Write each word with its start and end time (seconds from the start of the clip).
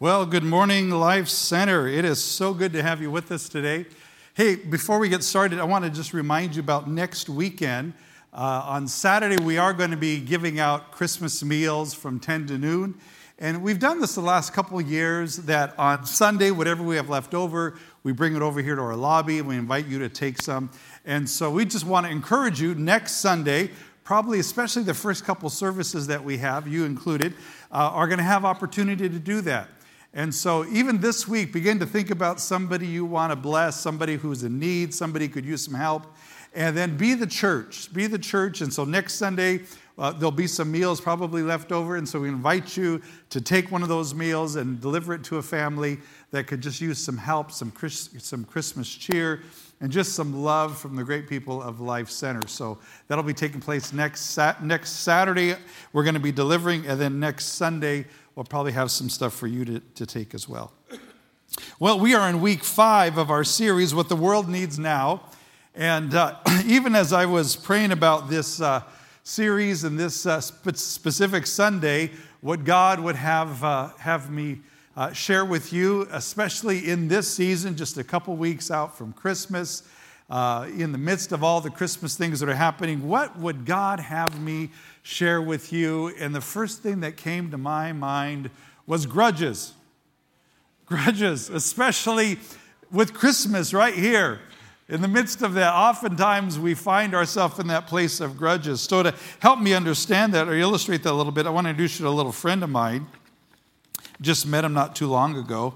Well, 0.00 0.26
good 0.26 0.44
morning, 0.44 0.90
Life 0.90 1.28
Center. 1.28 1.88
It 1.88 2.04
is 2.04 2.22
so 2.22 2.54
good 2.54 2.72
to 2.74 2.84
have 2.84 3.02
you 3.02 3.10
with 3.10 3.32
us 3.32 3.48
today. 3.48 3.84
Hey, 4.32 4.54
before 4.54 5.00
we 5.00 5.08
get 5.08 5.24
started, 5.24 5.58
I 5.58 5.64
want 5.64 5.84
to 5.86 5.90
just 5.90 6.14
remind 6.14 6.54
you 6.54 6.62
about 6.62 6.88
next 6.88 7.28
weekend. 7.28 7.94
Uh, 8.32 8.62
on 8.64 8.86
Saturday, 8.86 9.42
we 9.42 9.58
are 9.58 9.72
going 9.72 9.90
to 9.90 9.96
be 9.96 10.20
giving 10.20 10.60
out 10.60 10.92
Christmas 10.92 11.42
meals 11.42 11.94
from 11.94 12.20
10 12.20 12.46
to 12.46 12.58
noon. 12.58 12.94
And 13.40 13.60
we've 13.60 13.80
done 13.80 14.00
this 14.00 14.14
the 14.14 14.20
last 14.20 14.52
couple 14.52 14.80
years 14.80 15.34
that 15.38 15.76
on 15.76 16.06
Sunday, 16.06 16.52
whatever 16.52 16.84
we 16.84 16.94
have 16.94 17.08
left 17.08 17.34
over, 17.34 17.76
we 18.04 18.12
bring 18.12 18.36
it 18.36 18.40
over 18.40 18.62
here 18.62 18.76
to 18.76 18.82
our 18.82 18.94
lobby 18.94 19.40
and 19.40 19.48
we 19.48 19.56
invite 19.56 19.86
you 19.86 19.98
to 19.98 20.08
take 20.08 20.40
some. 20.40 20.70
And 21.06 21.28
so 21.28 21.50
we 21.50 21.64
just 21.64 21.84
want 21.84 22.06
to 22.06 22.12
encourage 22.12 22.60
you 22.60 22.76
next 22.76 23.14
Sunday, 23.14 23.70
probably 24.04 24.38
especially 24.38 24.84
the 24.84 24.94
first 24.94 25.24
couple 25.24 25.50
services 25.50 26.06
that 26.06 26.22
we 26.22 26.38
have, 26.38 26.68
you 26.68 26.84
included, 26.84 27.34
uh, 27.72 27.90
are 27.92 28.06
going 28.06 28.18
to 28.18 28.24
have 28.24 28.44
opportunity 28.44 29.08
to 29.08 29.18
do 29.18 29.40
that. 29.40 29.68
And 30.18 30.34
so, 30.34 30.66
even 30.66 30.98
this 30.98 31.28
week, 31.28 31.52
begin 31.52 31.78
to 31.78 31.86
think 31.86 32.10
about 32.10 32.40
somebody 32.40 32.88
you 32.88 33.04
want 33.04 33.30
to 33.30 33.36
bless, 33.36 33.80
somebody 33.80 34.16
who's 34.16 34.42
in 34.42 34.58
need, 34.58 34.92
somebody 34.92 35.28
could 35.28 35.44
use 35.44 35.64
some 35.64 35.74
help. 35.74 36.08
And 36.56 36.76
then 36.76 36.96
be 36.96 37.14
the 37.14 37.24
church. 37.24 37.94
Be 37.94 38.08
the 38.08 38.18
church. 38.18 38.60
And 38.60 38.72
so, 38.72 38.84
next 38.84 39.14
Sunday, 39.14 39.60
uh, 39.96 40.10
there'll 40.10 40.32
be 40.32 40.48
some 40.48 40.72
meals 40.72 41.00
probably 41.00 41.42
left 41.42 41.70
over. 41.70 41.94
And 41.94 42.08
so, 42.08 42.18
we 42.18 42.28
invite 42.28 42.76
you 42.76 43.00
to 43.30 43.40
take 43.40 43.70
one 43.70 43.84
of 43.84 43.88
those 43.88 44.12
meals 44.12 44.56
and 44.56 44.80
deliver 44.80 45.14
it 45.14 45.22
to 45.22 45.36
a 45.36 45.42
family 45.42 45.98
that 46.32 46.48
could 46.48 46.62
just 46.62 46.80
use 46.80 46.98
some 46.98 47.16
help, 47.16 47.52
some, 47.52 47.70
Chris, 47.70 48.10
some 48.18 48.44
Christmas 48.44 48.92
cheer, 48.92 49.44
and 49.80 49.92
just 49.92 50.16
some 50.16 50.42
love 50.42 50.76
from 50.76 50.96
the 50.96 51.04
great 51.04 51.28
people 51.28 51.62
of 51.62 51.80
Life 51.80 52.10
Center. 52.10 52.48
So, 52.48 52.78
that'll 53.06 53.22
be 53.22 53.34
taking 53.34 53.60
place 53.60 53.92
next, 53.92 54.36
next 54.64 54.94
Saturday. 54.94 55.54
We're 55.92 56.02
going 56.02 56.14
to 56.14 56.20
be 56.20 56.32
delivering. 56.32 56.88
And 56.88 57.00
then 57.00 57.20
next 57.20 57.50
Sunday, 57.50 58.06
we'll 58.38 58.44
probably 58.44 58.70
have 58.70 58.88
some 58.88 59.10
stuff 59.10 59.34
for 59.34 59.48
you 59.48 59.64
to, 59.64 59.80
to 59.96 60.06
take 60.06 60.32
as 60.32 60.48
well. 60.48 60.72
Well, 61.80 61.98
we 61.98 62.14
are 62.14 62.28
in 62.28 62.40
week 62.40 62.62
five 62.62 63.18
of 63.18 63.32
our 63.32 63.42
series, 63.42 63.92
What 63.92 64.08
the 64.08 64.14
World 64.14 64.48
Needs 64.48 64.78
Now. 64.78 65.22
And 65.74 66.14
uh, 66.14 66.36
even 66.64 66.94
as 66.94 67.12
I 67.12 67.26
was 67.26 67.56
praying 67.56 67.90
about 67.90 68.30
this 68.30 68.60
uh, 68.60 68.84
series 69.24 69.82
and 69.82 69.98
this 69.98 70.24
uh, 70.24 70.40
spe- 70.40 70.76
specific 70.76 71.48
Sunday, 71.48 72.12
what 72.40 72.62
God 72.62 73.00
would 73.00 73.16
have, 73.16 73.64
uh, 73.64 73.88
have 73.98 74.30
me 74.30 74.60
uh, 74.96 75.12
share 75.12 75.44
with 75.44 75.72
you, 75.72 76.06
especially 76.12 76.88
in 76.88 77.08
this 77.08 77.28
season, 77.28 77.76
just 77.76 77.98
a 77.98 78.04
couple 78.04 78.36
weeks 78.36 78.70
out 78.70 78.96
from 78.96 79.12
Christmas, 79.14 79.82
uh, 80.30 80.68
in 80.76 80.92
the 80.92 80.98
midst 80.98 81.32
of 81.32 81.42
all 81.42 81.60
the 81.60 81.70
Christmas 81.70 82.16
things 82.16 82.38
that 82.38 82.48
are 82.48 82.54
happening, 82.54 83.08
what 83.08 83.36
would 83.36 83.64
God 83.64 83.98
have 83.98 84.40
me 84.40 84.70
share 85.08 85.40
with 85.40 85.72
you. 85.72 86.08
And 86.18 86.34
the 86.34 86.40
first 86.42 86.82
thing 86.82 87.00
that 87.00 87.16
came 87.16 87.50
to 87.50 87.56
my 87.56 87.94
mind 87.94 88.50
was 88.86 89.06
grudges. 89.06 89.72
Grudges, 90.84 91.48
especially 91.48 92.38
with 92.92 93.14
Christmas 93.14 93.72
right 93.72 93.94
here. 93.94 94.40
In 94.86 95.00
the 95.00 95.08
midst 95.08 95.40
of 95.40 95.54
that, 95.54 95.72
oftentimes 95.72 96.58
we 96.58 96.74
find 96.74 97.14
ourselves 97.14 97.58
in 97.58 97.68
that 97.68 97.86
place 97.86 98.20
of 98.20 98.36
grudges. 98.36 98.82
So, 98.82 99.02
to 99.02 99.14
help 99.38 99.60
me 99.60 99.72
understand 99.72 100.34
that 100.34 100.46
or 100.46 100.54
illustrate 100.54 101.02
that 101.04 101.12
a 101.12 101.16
little 101.16 101.32
bit, 101.32 101.46
I 101.46 101.50
want 101.50 101.64
to 101.64 101.70
introduce 101.70 101.98
you 101.98 102.04
to 102.04 102.10
a 102.10 102.12
little 102.12 102.32
friend 102.32 102.62
of 102.62 102.68
mine. 102.68 103.06
Just 104.20 104.46
met 104.46 104.64
him 104.64 104.74
not 104.74 104.94
too 104.94 105.06
long 105.06 105.36
ago. 105.36 105.74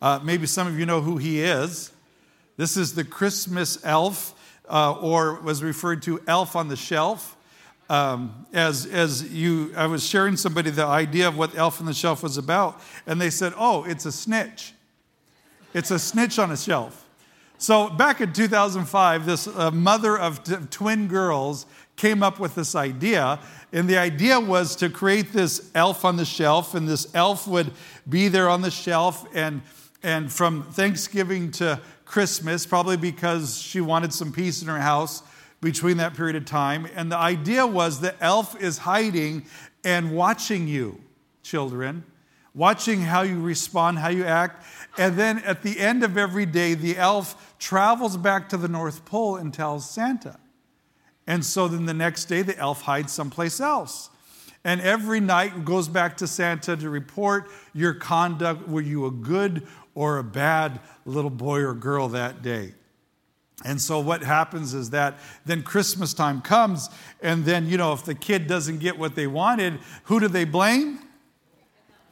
Uh, 0.00 0.20
maybe 0.22 0.46
some 0.46 0.68
of 0.68 0.78
you 0.78 0.86
know 0.86 1.00
who 1.00 1.16
he 1.16 1.40
is. 1.40 1.90
This 2.56 2.76
is 2.76 2.94
the 2.94 3.04
Christmas 3.04 3.84
elf, 3.84 4.34
uh, 4.68 4.92
or 4.92 5.40
was 5.40 5.64
referred 5.64 6.02
to 6.02 6.20
elf 6.28 6.54
on 6.54 6.68
the 6.68 6.76
shelf 6.76 7.35
um, 7.88 8.46
as, 8.52 8.86
as 8.86 9.32
you, 9.32 9.72
I 9.76 9.86
was 9.86 10.04
sharing 10.04 10.36
somebody 10.36 10.70
the 10.70 10.84
idea 10.84 11.28
of 11.28 11.38
what 11.38 11.56
Elf 11.56 11.80
on 11.80 11.86
the 11.86 11.94
Shelf 11.94 12.22
was 12.22 12.36
about, 12.36 12.80
and 13.06 13.20
they 13.20 13.30
said, 13.30 13.52
oh, 13.56 13.84
it's 13.84 14.06
a 14.06 14.12
snitch. 14.12 14.72
It's 15.72 15.90
a 15.90 15.98
snitch 15.98 16.38
on 16.38 16.50
a 16.50 16.56
shelf. 16.56 17.06
So 17.58 17.88
back 17.88 18.20
in 18.20 18.32
2005, 18.32 19.26
this 19.26 19.46
uh, 19.46 19.70
mother 19.70 20.18
of 20.18 20.42
t- 20.42 20.56
twin 20.70 21.08
girls 21.08 21.66
came 21.96 22.22
up 22.22 22.38
with 22.38 22.54
this 22.54 22.74
idea, 22.74 23.38
and 23.72 23.88
the 23.88 23.96
idea 23.96 24.38
was 24.38 24.76
to 24.76 24.90
create 24.90 25.32
this 25.32 25.70
elf 25.74 26.04
on 26.04 26.16
the 26.16 26.24
shelf, 26.24 26.74
and 26.74 26.88
this 26.88 27.06
elf 27.14 27.46
would 27.46 27.70
be 28.08 28.28
there 28.28 28.48
on 28.48 28.62
the 28.62 28.70
shelf, 28.70 29.26
and, 29.34 29.62
and 30.02 30.30
from 30.30 30.64
Thanksgiving 30.64 31.50
to 31.52 31.80
Christmas, 32.04 32.66
probably 32.66 32.96
because 32.96 33.58
she 33.58 33.80
wanted 33.80 34.12
some 34.12 34.32
peace 34.32 34.60
in 34.62 34.68
her 34.68 34.80
house, 34.80 35.22
between 35.66 35.96
that 35.96 36.14
period 36.14 36.36
of 36.36 36.44
time. 36.44 36.86
And 36.94 37.10
the 37.10 37.16
idea 37.16 37.66
was 37.66 37.98
the 37.98 38.14
elf 38.22 38.54
is 38.62 38.78
hiding 38.78 39.46
and 39.82 40.12
watching 40.12 40.68
you, 40.68 41.00
children, 41.42 42.04
watching 42.54 43.02
how 43.02 43.22
you 43.22 43.40
respond, 43.40 43.98
how 43.98 44.10
you 44.10 44.24
act. 44.24 44.64
And 44.96 45.16
then 45.16 45.40
at 45.40 45.64
the 45.64 45.80
end 45.80 46.04
of 46.04 46.16
every 46.16 46.46
day, 46.46 46.74
the 46.74 46.96
elf 46.96 47.56
travels 47.58 48.16
back 48.16 48.48
to 48.50 48.56
the 48.56 48.68
North 48.68 49.04
Pole 49.04 49.34
and 49.34 49.52
tells 49.52 49.90
Santa. 49.90 50.38
And 51.26 51.44
so 51.44 51.66
then 51.66 51.84
the 51.84 51.94
next 51.94 52.26
day, 52.26 52.42
the 52.42 52.56
elf 52.56 52.82
hides 52.82 53.12
someplace 53.12 53.58
else. 53.58 54.08
And 54.62 54.80
every 54.80 55.18
night 55.18 55.64
goes 55.64 55.88
back 55.88 56.16
to 56.18 56.28
Santa 56.28 56.76
to 56.76 56.88
report 56.88 57.50
your 57.74 57.92
conduct. 57.92 58.68
Were 58.68 58.82
you 58.82 59.06
a 59.06 59.10
good 59.10 59.66
or 59.96 60.18
a 60.18 60.24
bad 60.24 60.78
little 61.04 61.28
boy 61.28 61.62
or 61.62 61.74
girl 61.74 62.06
that 62.10 62.40
day? 62.40 62.74
And 63.64 63.80
so 63.80 64.00
what 64.00 64.22
happens 64.22 64.74
is 64.74 64.90
that 64.90 65.18
then 65.46 65.62
Christmas 65.62 66.12
time 66.12 66.42
comes, 66.42 66.90
and 67.22 67.44
then, 67.44 67.68
you 67.68 67.78
know, 67.78 67.92
if 67.92 68.04
the 68.04 68.14
kid 68.14 68.46
doesn't 68.46 68.78
get 68.78 68.98
what 68.98 69.14
they 69.14 69.26
wanted, 69.26 69.80
who 70.04 70.20
do 70.20 70.28
they 70.28 70.44
blame? 70.44 71.00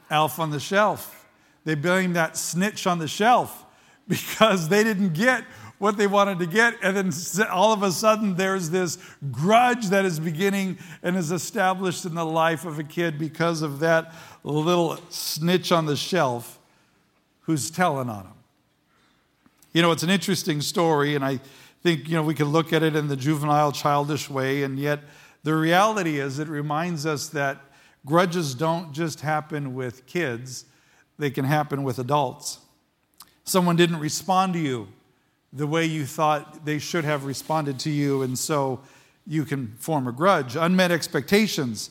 Elf 0.09 0.39
on 0.39 0.49
the 0.49 0.59
shelf. 0.59 1.27
They 1.63 1.75
blame 1.75 2.13
that 2.13 2.35
snitch 2.37 2.87
on 2.87 2.99
the 2.99 3.07
shelf 3.07 3.65
because 4.07 4.69
they 4.69 4.83
didn't 4.83 5.13
get 5.13 5.43
what 5.77 5.97
they 5.97 6.07
wanted 6.07 6.39
to 6.39 6.47
get. 6.47 6.75
And 6.81 6.95
then 6.95 7.47
all 7.47 7.73
of 7.73 7.83
a 7.83 7.91
sudden, 7.91 8.35
there's 8.35 8.69
this 8.69 8.97
grudge 9.31 9.87
that 9.87 10.05
is 10.05 10.19
beginning 10.19 10.77
and 11.03 11.15
is 11.15 11.31
established 11.31 12.05
in 12.05 12.15
the 12.15 12.25
life 12.25 12.65
of 12.65 12.79
a 12.79 12.83
kid 12.83 13.19
because 13.19 13.61
of 13.61 13.79
that 13.79 14.13
little 14.43 14.97
snitch 15.09 15.71
on 15.71 15.85
the 15.85 15.95
shelf 15.95 16.59
who's 17.41 17.69
telling 17.69 18.09
on 18.09 18.25
him. 18.25 18.33
You 19.75 19.81
know, 19.81 19.91
it's 19.91 20.03
an 20.03 20.09
interesting 20.09 20.61
story, 20.61 21.15
and 21.15 21.25
I 21.25 21.41
think, 21.83 22.07
you 22.07 22.15
know, 22.15 22.23
we 22.23 22.33
can 22.33 22.47
look 22.47 22.71
at 22.71 22.81
it 22.81 22.95
in 22.95 23.09
the 23.09 23.17
juvenile, 23.17 23.73
childish 23.73 24.29
way, 24.29 24.63
and 24.63 24.79
yet 24.79 25.01
the 25.43 25.53
reality 25.53 26.17
is 26.17 26.39
it 26.39 26.47
reminds 26.47 27.05
us 27.05 27.27
that 27.31 27.59
grudges 28.05 28.55
don't 28.55 28.93
just 28.93 29.19
happen 29.19 29.75
with 29.75 30.05
kids, 30.05 30.63
they 31.17 31.29
can 31.29 31.43
happen 31.43 31.83
with 31.83 31.99
adults. 31.99 32.59
Someone 33.43 33.75
didn't 33.75 33.99
respond 33.99 34.53
to 34.53 34.59
you 34.59 34.87
the 35.51 35.67
way 35.67 35.83
you 35.83 36.05
thought 36.05 36.63
they 36.63 36.79
should 36.79 37.03
have 37.03 37.25
responded 37.25 37.77
to 37.79 37.89
you, 37.89 38.21
and 38.21 38.39
so 38.39 38.79
you 39.27 39.43
can 39.43 39.75
form 39.77 40.07
a 40.07 40.13
grudge. 40.13 40.55
Unmet 40.55 40.91
expectations. 40.91 41.89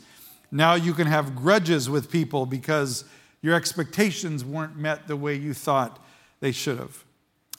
Now 0.50 0.72
you 0.72 0.94
can 0.94 1.06
have 1.06 1.36
grudges 1.36 1.90
with 1.90 2.10
people 2.10 2.46
because 2.46 3.04
your 3.42 3.54
expectations 3.54 4.42
weren't 4.42 4.74
met 4.74 5.06
the 5.06 5.16
way 5.16 5.34
you 5.34 5.52
thought 5.52 6.02
they 6.40 6.50
should 6.50 6.78
have. 6.78 7.04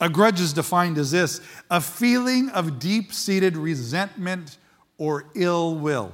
A 0.00 0.10
grudge 0.10 0.40
is 0.40 0.52
defined 0.52 0.98
as 0.98 1.10
this 1.10 1.40
a 1.70 1.80
feeling 1.80 2.50
of 2.50 2.78
deep 2.78 3.12
seated 3.12 3.56
resentment 3.56 4.58
or 4.98 5.26
ill 5.34 5.74
will. 5.74 6.12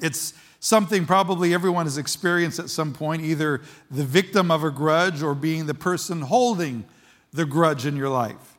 It's 0.00 0.34
something 0.60 1.06
probably 1.06 1.52
everyone 1.52 1.86
has 1.86 1.98
experienced 1.98 2.58
at 2.60 2.70
some 2.70 2.92
point, 2.92 3.22
either 3.22 3.62
the 3.90 4.04
victim 4.04 4.50
of 4.50 4.62
a 4.62 4.70
grudge 4.70 5.22
or 5.22 5.34
being 5.34 5.66
the 5.66 5.74
person 5.74 6.22
holding 6.22 6.84
the 7.32 7.44
grudge 7.44 7.84
in 7.84 7.96
your 7.96 8.08
life. 8.08 8.56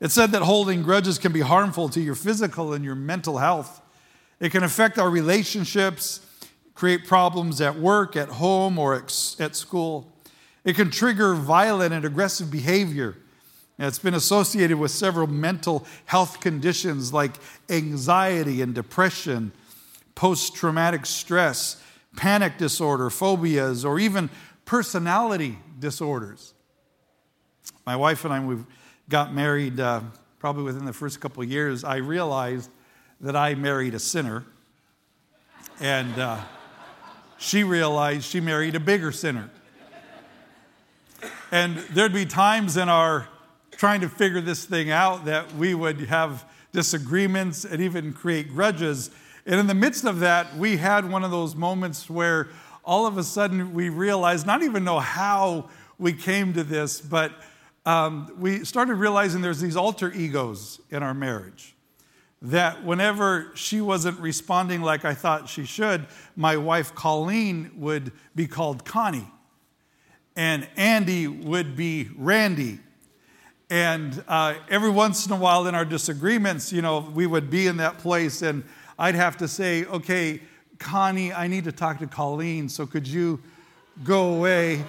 It's 0.00 0.14
said 0.14 0.30
that 0.32 0.42
holding 0.42 0.82
grudges 0.82 1.18
can 1.18 1.32
be 1.32 1.40
harmful 1.40 1.88
to 1.90 2.00
your 2.00 2.14
physical 2.14 2.72
and 2.72 2.84
your 2.84 2.94
mental 2.94 3.38
health. 3.38 3.82
It 4.38 4.50
can 4.50 4.62
affect 4.62 4.98
our 4.98 5.10
relationships, 5.10 6.24
create 6.74 7.06
problems 7.06 7.60
at 7.60 7.76
work, 7.76 8.16
at 8.16 8.28
home, 8.28 8.78
or 8.78 8.94
at 8.94 9.10
school. 9.10 10.12
It 10.64 10.76
can 10.76 10.90
trigger 10.90 11.34
violent 11.34 11.92
and 11.92 12.04
aggressive 12.04 12.50
behavior 12.50 13.16
it's 13.88 13.98
been 13.98 14.14
associated 14.14 14.78
with 14.78 14.90
several 14.90 15.26
mental 15.26 15.86
health 16.04 16.40
conditions 16.40 17.12
like 17.12 17.32
anxiety 17.70 18.60
and 18.60 18.74
depression, 18.74 19.52
post 20.14 20.54
traumatic 20.54 21.06
stress, 21.06 21.82
panic 22.16 22.58
disorder, 22.58 23.08
phobias, 23.08 23.84
or 23.84 23.98
even 23.98 24.28
personality 24.66 25.58
disorders. 25.78 26.52
My 27.86 27.96
wife 27.96 28.24
and 28.24 28.34
I, 28.34 28.44
we 28.44 28.58
got 29.08 29.32
married 29.32 29.80
uh, 29.80 30.02
probably 30.38 30.64
within 30.64 30.84
the 30.84 30.92
first 30.92 31.20
couple 31.20 31.42
years. 31.42 31.82
I 31.82 31.96
realized 31.96 32.70
that 33.20 33.34
I 33.34 33.54
married 33.54 33.94
a 33.94 33.98
sinner, 33.98 34.44
and 35.80 36.18
uh, 36.18 36.38
she 37.38 37.64
realized 37.64 38.24
she 38.24 38.40
married 38.40 38.74
a 38.74 38.80
bigger 38.80 39.10
sinner. 39.10 39.50
And 41.50 41.78
there'd 41.78 42.12
be 42.12 42.26
times 42.26 42.76
in 42.76 42.88
our 42.88 43.26
trying 43.80 44.02
to 44.02 44.10
figure 44.10 44.42
this 44.42 44.66
thing 44.66 44.90
out 44.90 45.24
that 45.24 45.54
we 45.54 45.72
would 45.72 45.98
have 46.00 46.44
disagreements 46.70 47.64
and 47.64 47.80
even 47.80 48.12
create 48.12 48.50
grudges. 48.50 49.10
And 49.46 49.58
in 49.58 49.68
the 49.68 49.74
midst 49.74 50.04
of 50.04 50.20
that, 50.20 50.54
we 50.54 50.76
had 50.76 51.10
one 51.10 51.24
of 51.24 51.30
those 51.30 51.54
moments 51.54 52.10
where 52.10 52.48
all 52.84 53.06
of 53.06 53.16
a 53.16 53.24
sudden 53.24 53.72
we 53.72 53.88
realized, 53.88 54.46
not 54.46 54.62
even 54.62 54.84
know 54.84 54.98
how 54.98 55.70
we 55.98 56.12
came 56.12 56.52
to 56.52 56.62
this, 56.62 57.00
but 57.00 57.32
um, 57.86 58.30
we 58.38 58.66
started 58.66 58.96
realizing 58.96 59.40
there's 59.40 59.62
these 59.62 59.76
alter 59.76 60.12
egos 60.12 60.78
in 60.90 61.02
our 61.02 61.14
marriage. 61.14 61.74
That 62.42 62.84
whenever 62.84 63.50
she 63.54 63.80
wasn't 63.80 64.20
responding 64.20 64.82
like 64.82 65.06
I 65.06 65.14
thought 65.14 65.48
she 65.48 65.64
should, 65.64 66.06
my 66.36 66.58
wife 66.58 66.94
Colleen 66.94 67.70
would 67.76 68.12
be 68.34 68.46
called 68.46 68.84
Connie, 68.84 69.32
and 70.36 70.68
Andy 70.76 71.26
would 71.26 71.76
be 71.76 72.10
Randy. 72.14 72.80
And 73.70 74.24
uh, 74.26 74.54
every 74.68 74.90
once 74.90 75.26
in 75.26 75.32
a 75.32 75.36
while, 75.36 75.68
in 75.68 75.76
our 75.76 75.84
disagreements, 75.84 76.72
you 76.72 76.82
know, 76.82 77.08
we 77.14 77.24
would 77.24 77.50
be 77.50 77.68
in 77.68 77.76
that 77.76 77.98
place, 77.98 78.42
and 78.42 78.64
I'd 78.98 79.14
have 79.14 79.36
to 79.36 79.46
say, 79.46 79.84
okay, 79.84 80.40
Connie, 80.80 81.32
I 81.32 81.46
need 81.46 81.64
to 81.64 81.72
talk 81.72 82.00
to 82.00 82.08
Colleen, 82.08 82.68
so 82.68 82.84
could 82.84 83.06
you 83.06 83.40
go 84.02 84.34
away? 84.34 84.84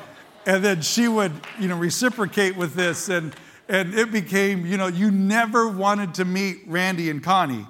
And 0.47 0.65
then 0.65 0.81
she 0.81 1.07
would, 1.07 1.31
you 1.59 1.67
know, 1.67 1.77
reciprocate 1.77 2.57
with 2.57 2.73
this, 2.73 3.07
and, 3.07 3.35
and 3.69 3.93
it 3.93 4.11
became, 4.11 4.65
you 4.65 4.77
know, 4.77 4.87
you 4.87 5.11
never 5.11 5.67
wanted 5.67 6.15
to 6.15 6.25
meet 6.25 6.63
Randy 6.65 7.11
and 7.11 7.23
Connie. 7.23 7.67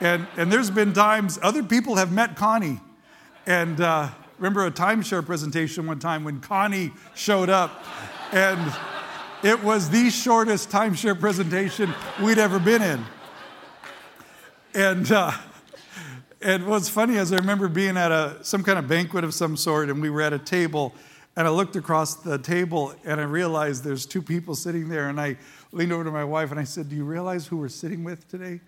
And, 0.00 0.26
and 0.36 0.50
there's 0.50 0.70
been 0.70 0.92
times 0.92 1.38
other 1.42 1.62
people 1.62 1.94
have 1.94 2.10
met 2.10 2.34
Connie. 2.34 2.80
And 3.46 3.80
uh, 3.80 4.08
remember 4.38 4.66
a 4.66 4.72
timeshare 4.72 5.24
presentation 5.24 5.86
one 5.86 6.00
time 6.00 6.24
when 6.24 6.40
Connie 6.40 6.90
showed 7.14 7.50
up, 7.50 7.84
and 8.32 8.60
it 9.42 9.62
was 9.62 9.90
the 9.90 10.08
shortest 10.08 10.70
timeshare 10.70 11.18
presentation 11.18 11.92
we'd 12.22 12.38
ever 12.38 12.60
been 12.60 12.80
in. 12.80 13.04
And, 14.74 15.10
uh, 15.10 15.32
and 16.40 16.66
what's 16.66 16.88
funny 16.88 17.16
is 17.16 17.32
I 17.32 17.36
remember 17.36 17.66
being 17.66 17.96
at 17.96 18.12
a, 18.12 18.38
some 18.42 18.62
kind 18.62 18.78
of 18.78 18.86
banquet 18.86 19.24
of 19.24 19.34
some 19.34 19.56
sort, 19.56 19.90
and 19.90 20.00
we 20.00 20.10
were 20.10 20.22
at 20.22 20.32
a 20.32 20.38
table, 20.38 20.94
and 21.36 21.46
I 21.46 21.50
looked 21.50 21.74
across 21.74 22.14
the 22.14 22.38
table, 22.38 22.94
and 23.04 23.20
I 23.20 23.24
realized 23.24 23.82
there's 23.82 24.06
two 24.06 24.22
people 24.22 24.54
sitting 24.54 24.88
there, 24.88 25.08
and 25.08 25.20
I 25.20 25.36
leaned 25.72 25.92
over 25.92 26.04
to 26.04 26.12
my 26.12 26.24
wife, 26.24 26.52
and 26.52 26.60
I 26.60 26.64
said, 26.64 26.88
"Do 26.88 26.94
you 26.94 27.04
realize 27.04 27.46
who 27.46 27.56
we're 27.56 27.68
sitting 27.68 28.04
with 28.04 28.28
today?" 28.28 28.60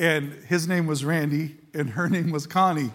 And 0.00 0.32
his 0.46 0.66
name 0.66 0.86
was 0.86 1.04
Randy, 1.04 1.56
and 1.74 1.90
her 1.90 2.08
name 2.08 2.30
was 2.30 2.46
Connie. 2.46 2.92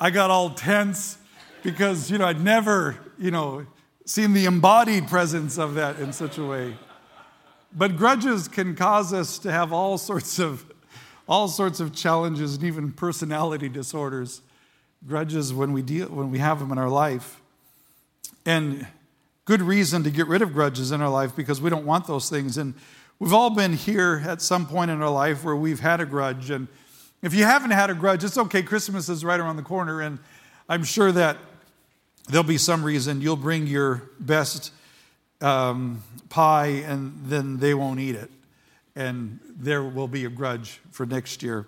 I 0.00 0.10
got 0.10 0.30
all 0.30 0.50
tense 0.50 1.18
because 1.62 2.10
you 2.10 2.18
know 2.18 2.26
I'd 2.26 2.40
never 2.40 2.96
you 3.18 3.30
know 3.30 3.66
seen 4.06 4.32
the 4.32 4.46
embodied 4.46 5.08
presence 5.08 5.58
of 5.58 5.74
that 5.74 5.98
in 5.98 6.12
such 6.12 6.38
a 6.38 6.44
way. 6.44 6.76
But 7.72 7.96
grudges 7.96 8.48
can 8.48 8.74
cause 8.74 9.12
us 9.12 9.38
to 9.40 9.52
have 9.52 9.72
all 9.72 9.98
sorts 9.98 10.38
of 10.38 10.64
all 11.28 11.48
sorts 11.48 11.80
of 11.80 11.92
challenges 11.92 12.54
and 12.54 12.64
even 12.64 12.92
personality 12.92 13.68
disorders, 13.68 14.42
grudges 15.08 15.52
when 15.52 15.72
we, 15.72 15.82
deal, 15.82 16.06
when 16.06 16.30
we 16.30 16.38
have 16.38 16.60
them 16.60 16.70
in 16.70 16.78
our 16.78 16.88
life. 16.88 17.40
And 18.44 18.86
good 19.44 19.60
reason 19.60 20.04
to 20.04 20.10
get 20.12 20.28
rid 20.28 20.40
of 20.40 20.52
grudges 20.52 20.92
in 20.92 21.00
our 21.00 21.08
life 21.08 21.34
because 21.34 21.60
we 21.60 21.68
don't 21.68 21.84
want 21.84 22.06
those 22.06 22.30
things. 22.30 22.56
And 22.58 22.74
we've 23.18 23.32
all 23.32 23.50
been 23.50 23.72
here 23.72 24.22
at 24.24 24.40
some 24.40 24.68
point 24.68 24.88
in 24.92 25.02
our 25.02 25.10
life 25.10 25.42
where 25.42 25.56
we've 25.56 25.80
had 25.80 26.00
a 26.00 26.06
grudge. 26.06 26.48
And 26.50 26.68
if 27.22 27.34
you 27.34 27.42
haven't 27.42 27.72
had 27.72 27.90
a 27.90 27.94
grudge, 27.94 28.22
it's 28.22 28.38
okay. 28.38 28.62
Christmas 28.62 29.08
is 29.08 29.24
right 29.24 29.40
around 29.40 29.56
the 29.56 29.62
corner. 29.62 30.00
And 30.00 30.20
I'm 30.68 30.84
sure 30.84 31.10
that 31.10 31.38
there'll 32.28 32.44
be 32.44 32.58
some 32.58 32.84
reason 32.84 33.20
you'll 33.20 33.36
bring 33.36 33.66
your 33.66 34.02
best 34.18 34.72
um, 35.40 36.02
pie 36.28 36.82
and 36.86 37.14
then 37.24 37.58
they 37.58 37.74
won't 37.74 38.00
eat 38.00 38.14
it 38.14 38.30
and 38.96 39.38
there 39.48 39.84
will 39.84 40.08
be 40.08 40.24
a 40.24 40.30
grudge 40.30 40.80
for 40.90 41.04
next 41.06 41.42
year. 41.42 41.66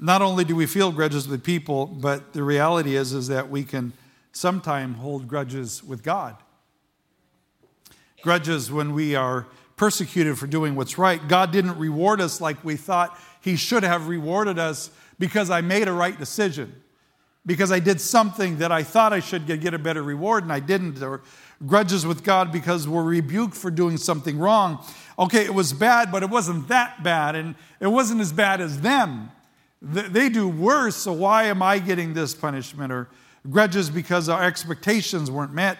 Not 0.00 0.20
only 0.20 0.44
do 0.44 0.56
we 0.56 0.66
feel 0.66 0.90
grudges 0.90 1.28
with 1.28 1.44
people, 1.44 1.86
but 1.86 2.32
the 2.32 2.42
reality 2.42 2.96
is, 2.96 3.12
is 3.12 3.28
that 3.28 3.48
we 3.48 3.62
can 3.62 3.92
sometimes 4.32 4.98
hold 4.98 5.28
grudges 5.28 5.84
with 5.84 6.02
God. 6.02 6.36
Grudges 8.22 8.72
when 8.72 8.94
we 8.94 9.14
are 9.14 9.46
persecuted 9.76 10.38
for 10.38 10.48
doing 10.48 10.74
what's 10.74 10.98
right. 10.98 11.26
God 11.28 11.52
didn't 11.52 11.78
reward 11.78 12.20
us 12.20 12.40
like 12.40 12.62
we 12.64 12.76
thought 12.76 13.16
He 13.40 13.54
should 13.54 13.84
have 13.84 14.08
rewarded 14.08 14.58
us 14.58 14.90
because 15.18 15.50
I 15.50 15.60
made 15.60 15.86
a 15.86 15.92
right 15.92 16.18
decision, 16.18 16.82
because 17.44 17.72
I 17.72 17.80
did 17.80 18.00
something 18.00 18.58
that 18.58 18.70
I 18.70 18.82
thought 18.82 19.12
I 19.12 19.20
should 19.20 19.46
get, 19.46 19.74
a 19.74 19.78
better 19.78 20.02
reward 20.02 20.44
and 20.44 20.52
I 20.52 20.60
didn't, 20.60 21.02
or 21.02 21.22
grudges 21.66 22.06
with 22.06 22.22
God 22.22 22.52
because 22.52 22.86
we're 22.86 23.02
rebuked 23.02 23.56
for 23.56 23.70
doing 23.70 23.96
something 23.96 24.38
wrong. 24.38 24.84
Okay, 25.18 25.44
it 25.44 25.54
was 25.54 25.72
bad, 25.72 26.12
but 26.12 26.22
it 26.22 26.30
wasn't 26.30 26.68
that 26.68 27.02
bad, 27.02 27.34
and 27.34 27.54
it 27.80 27.88
wasn't 27.88 28.20
as 28.20 28.32
bad 28.32 28.60
as 28.60 28.80
them. 28.80 29.30
They 29.80 30.28
do 30.28 30.46
worse, 30.46 30.96
so 30.96 31.12
why 31.12 31.44
am 31.44 31.62
I 31.62 31.80
getting 31.80 32.14
this 32.14 32.34
punishment? 32.34 32.92
Or 32.92 33.08
grudges 33.50 33.90
because 33.90 34.28
our 34.28 34.42
expectations 34.42 35.30
weren't 35.30 35.52
met. 35.52 35.78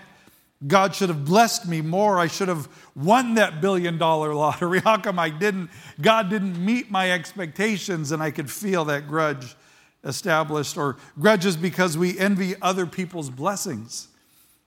God 0.67 0.94
should 0.94 1.08
have 1.08 1.25
blessed 1.25 1.69
me 1.69 1.81
more. 1.81 2.19
I 2.19 2.26
should 2.26 2.49
have 2.49 2.69
won 2.94 3.35
that 3.35 3.61
billion 3.61 3.99
dollar 3.99 4.35
lottery. 4.35 4.81
How 4.81 4.99
come 4.99 5.19
I 5.19 5.31
didn't? 5.31 5.70
God 6.00 6.31
didn't 6.31 6.62
meet 6.65 6.91
my 6.91 7.11
expectations, 7.12 8.11
and 8.12 8.23
I 8.23 8.31
could 8.31 8.50
feel 8.50 8.85
that 8.87 9.08
grudge 9.08 9.56
established. 10.05 10.77
Or 10.77 10.97
grudges 11.19 11.57
because 11.57 11.97
we 11.97 12.19
envy 12.19 12.55
other 12.61 12.87
people's 12.87 13.31
blessings. 13.31 14.09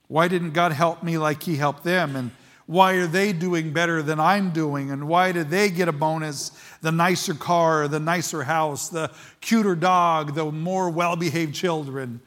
Why 0.08 0.28
didn't 0.28 0.52
God 0.52 0.72
help 0.72 1.04
me 1.04 1.18
like 1.18 1.44
He 1.44 1.56
helped 1.56 1.84
them? 1.84 2.16
And 2.16 2.32
why 2.68 2.94
are 2.94 3.08
they 3.08 3.32
doing 3.32 3.74
better 3.74 4.02
than 4.02 4.20
I'm 4.20 4.52
doing? 4.52 4.90
And 4.90 5.08
why 5.08 5.32
did 5.32 5.50
they 5.50 5.70
get 5.70 5.88
a 5.88 5.92
bonus? 5.92 6.52
The 6.82 6.92
nicer 6.92 7.36
car, 7.36 7.88
the 7.88 8.00
nicer 8.00 8.44
house, 8.44 8.90
the 8.90 9.12
cuter 9.42 9.76
dog, 9.76 10.34
the 10.34 10.52
more 10.52 10.90
well 10.90 11.16
behaved 11.16 11.54
children. 11.54 12.22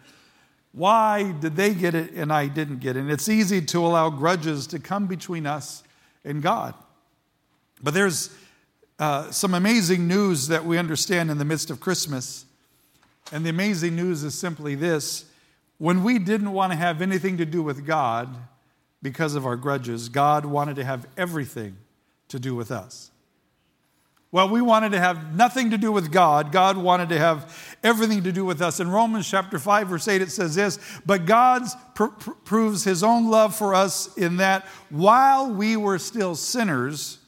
Why 0.72 1.32
did 1.32 1.56
they 1.56 1.74
get 1.74 1.94
it 1.94 2.12
and 2.12 2.32
I 2.32 2.46
didn't 2.46 2.78
get 2.78 2.96
it? 2.96 3.00
And 3.00 3.10
it's 3.10 3.28
easy 3.28 3.60
to 3.62 3.84
allow 3.84 4.10
grudges 4.10 4.66
to 4.68 4.78
come 4.78 5.06
between 5.06 5.44
us 5.44 5.82
and 6.24 6.40
God. 6.40 6.74
But 7.82 7.94
there's 7.94 8.30
uh, 8.98 9.30
some 9.30 9.54
amazing 9.54 10.06
news 10.06 10.48
that 10.48 10.64
we 10.64 10.78
understand 10.78 11.30
in 11.30 11.38
the 11.38 11.44
midst 11.44 11.70
of 11.70 11.80
Christmas. 11.80 12.44
And 13.32 13.44
the 13.44 13.50
amazing 13.50 13.96
news 13.96 14.24
is 14.24 14.38
simply 14.38 14.74
this 14.74 15.24
when 15.78 16.02
we 16.02 16.18
didn't 16.18 16.52
want 16.52 16.72
to 16.72 16.76
have 16.76 17.00
anything 17.00 17.36
to 17.38 17.46
do 17.46 17.62
with 17.62 17.86
God 17.86 18.28
because 19.00 19.34
of 19.34 19.46
our 19.46 19.56
grudges, 19.56 20.08
God 20.08 20.44
wanted 20.44 20.76
to 20.76 20.84
have 20.84 21.06
everything 21.16 21.76
to 22.28 22.38
do 22.38 22.54
with 22.54 22.70
us. 22.70 23.10
Well, 24.30 24.48
we 24.50 24.60
wanted 24.60 24.92
to 24.92 24.98
have 24.98 25.34
nothing 25.34 25.70
to 25.70 25.78
do 25.78 25.90
with 25.90 26.12
God. 26.12 26.52
God 26.52 26.76
wanted 26.76 27.08
to 27.10 27.18
have 27.18 27.76
everything 27.82 28.24
to 28.24 28.32
do 28.32 28.44
with 28.44 28.60
us. 28.60 28.78
In 28.78 28.90
Romans 28.90 29.28
chapter 29.28 29.58
5, 29.58 29.88
verse 29.88 30.06
8, 30.06 30.20
it 30.20 30.30
says 30.30 30.54
this 30.54 30.78
But 31.06 31.24
God 31.24 31.62
pr- 31.94 32.06
pr- 32.06 32.30
proves 32.44 32.84
his 32.84 33.02
own 33.02 33.30
love 33.30 33.56
for 33.56 33.74
us 33.74 34.14
in 34.18 34.36
that 34.36 34.66
while 34.90 35.50
we 35.50 35.78
were 35.78 35.98
still 35.98 36.34
sinners, 36.34 37.18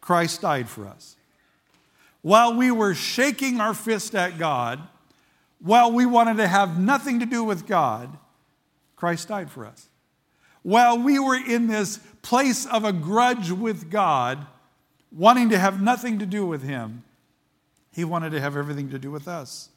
Christ 0.00 0.40
died 0.40 0.68
for 0.68 0.88
us. 0.88 1.14
While 2.22 2.56
we 2.56 2.72
were 2.72 2.94
shaking 2.94 3.60
our 3.60 3.74
fist 3.74 4.16
at 4.16 4.38
God, 4.38 4.80
while 5.60 5.92
we 5.92 6.06
wanted 6.06 6.36
to 6.36 6.48
have 6.48 6.78
nothing 6.78 7.20
to 7.20 7.26
do 7.26 7.42
with 7.42 7.66
God, 7.66 8.16
Christ 8.96 9.28
died 9.28 9.50
for 9.50 9.66
us. 9.66 9.88
While 10.62 10.98
we 10.98 11.18
were 11.18 11.36
in 11.36 11.66
this 11.66 11.98
place 12.22 12.66
of 12.66 12.84
a 12.84 12.92
grudge 12.92 13.50
with 13.50 13.90
God, 13.90 14.46
wanting 15.10 15.50
to 15.50 15.58
have 15.58 15.80
nothing 15.80 16.18
to 16.18 16.26
do 16.26 16.46
with 16.46 16.62
Him, 16.62 17.04
He 17.92 18.04
wanted 18.04 18.30
to 18.30 18.40
have 18.40 18.56
everything 18.56 18.90
to 18.90 18.98
do 18.98 19.10
with 19.10 19.26
us. 19.28 19.70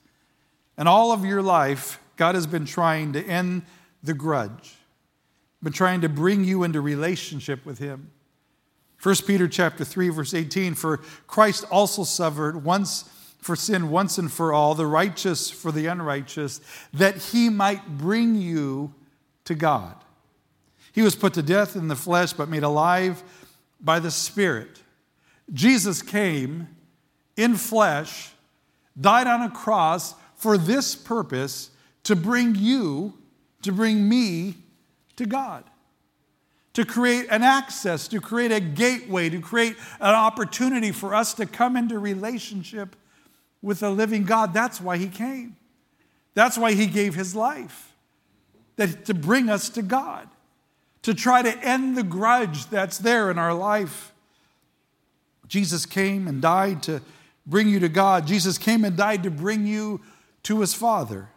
And 0.77 0.87
all 0.87 1.11
of 1.11 1.25
your 1.25 1.41
life, 1.41 1.99
God 2.15 2.35
has 2.35 2.47
been 2.47 2.65
trying 2.65 3.13
to 3.13 3.23
end 3.23 3.63
the 4.03 4.13
grudge, 4.13 4.75
been 5.61 5.73
trying 5.73 6.01
to 6.01 6.09
bring 6.09 6.43
you 6.43 6.63
into 6.63 6.81
relationship 6.81 7.65
with 7.65 7.79
Him. 7.79 8.11
1 9.01 9.15
Peter 9.25 9.47
chapter 9.47 9.83
3 9.83 10.09
verse 10.09 10.33
18 10.33 10.75
for 10.75 10.97
Christ 11.25 11.65
also 11.71 12.03
suffered 12.03 12.63
once 12.63 13.09
for 13.41 13.55
sin 13.55 13.89
once 13.89 14.17
and 14.17 14.31
for 14.31 14.53
all, 14.53 14.75
the 14.75 14.85
righteous 14.85 15.49
for 15.49 15.71
the 15.71 15.87
unrighteous, 15.87 16.61
that 16.93 17.17
he 17.17 17.49
might 17.49 17.97
bring 17.97 18.35
you 18.35 18.93
to 19.45 19.55
God. 19.55 19.95
He 20.93 21.01
was 21.01 21.15
put 21.15 21.33
to 21.33 21.41
death 21.41 21.75
in 21.75 21.87
the 21.87 21.95
flesh, 21.95 22.33
but 22.33 22.49
made 22.49 22.63
alive 22.63 23.23
by 23.79 23.99
the 23.99 24.11
Spirit. 24.11 24.81
Jesus 25.51 26.01
came 26.01 26.67
in 27.35 27.55
flesh, 27.55 28.31
died 28.99 29.27
on 29.27 29.41
a 29.41 29.49
cross 29.49 30.13
for 30.35 30.57
this 30.57 30.95
purpose 30.95 31.71
to 32.03 32.15
bring 32.15 32.55
you, 32.55 33.17
to 33.63 33.71
bring 33.71 34.07
me 34.07 34.55
to 35.15 35.25
God. 35.25 35.63
To 36.75 36.85
create 36.85 37.27
an 37.29 37.43
access, 37.43 38.07
to 38.09 38.21
create 38.21 38.51
a 38.51 38.59
gateway, 38.59 39.29
to 39.29 39.41
create 39.41 39.75
an 39.99 40.15
opportunity 40.15 40.91
for 40.91 41.13
us 41.13 41.33
to 41.33 41.45
come 41.45 41.75
into 41.75 41.99
relationship 41.99 42.95
with 43.61 43.79
the 43.79 43.89
living 43.89 44.23
God. 44.23 44.53
That's 44.53 44.81
why 44.81 44.97
he 44.97 45.07
came. 45.07 45.55
That's 46.33 46.57
why 46.57 46.73
he 46.73 46.87
gave 46.87 47.15
his 47.15 47.35
life. 47.35 47.93
That 48.77 49.05
to 49.05 49.13
bring 49.13 49.49
us 49.49 49.69
to 49.69 49.81
God, 49.81 50.27
to 51.03 51.13
try 51.13 51.41
to 51.41 51.57
end 51.59 51.97
the 51.97 52.03
grudge 52.03 52.67
that's 52.67 52.97
there 52.97 53.29
in 53.29 53.37
our 53.37 53.53
life. 53.53 54.11
Jesus 55.47 55.85
came 55.85 56.27
and 56.27 56.41
died 56.41 56.83
to 56.83 57.01
bring 57.45 57.67
you 57.67 57.79
to 57.79 57.89
God. 57.89 58.25
Jesus 58.25 58.57
came 58.57 58.85
and 58.85 58.95
died 58.95 59.23
to 59.23 59.31
bring 59.31 59.65
you 59.65 60.01
to 60.43 60.61
his 60.61 60.73
Father. 60.73 61.29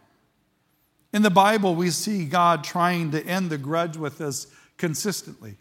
In 1.13 1.21
the 1.21 1.29
Bible, 1.29 1.75
we 1.75 1.89
see 1.91 2.25
God 2.25 2.63
trying 2.63 3.11
to 3.11 3.25
end 3.25 3.49
the 3.49 3.57
grudge 3.57 3.97
with 3.97 4.21
us 4.21 4.47
consistently. 4.77 5.57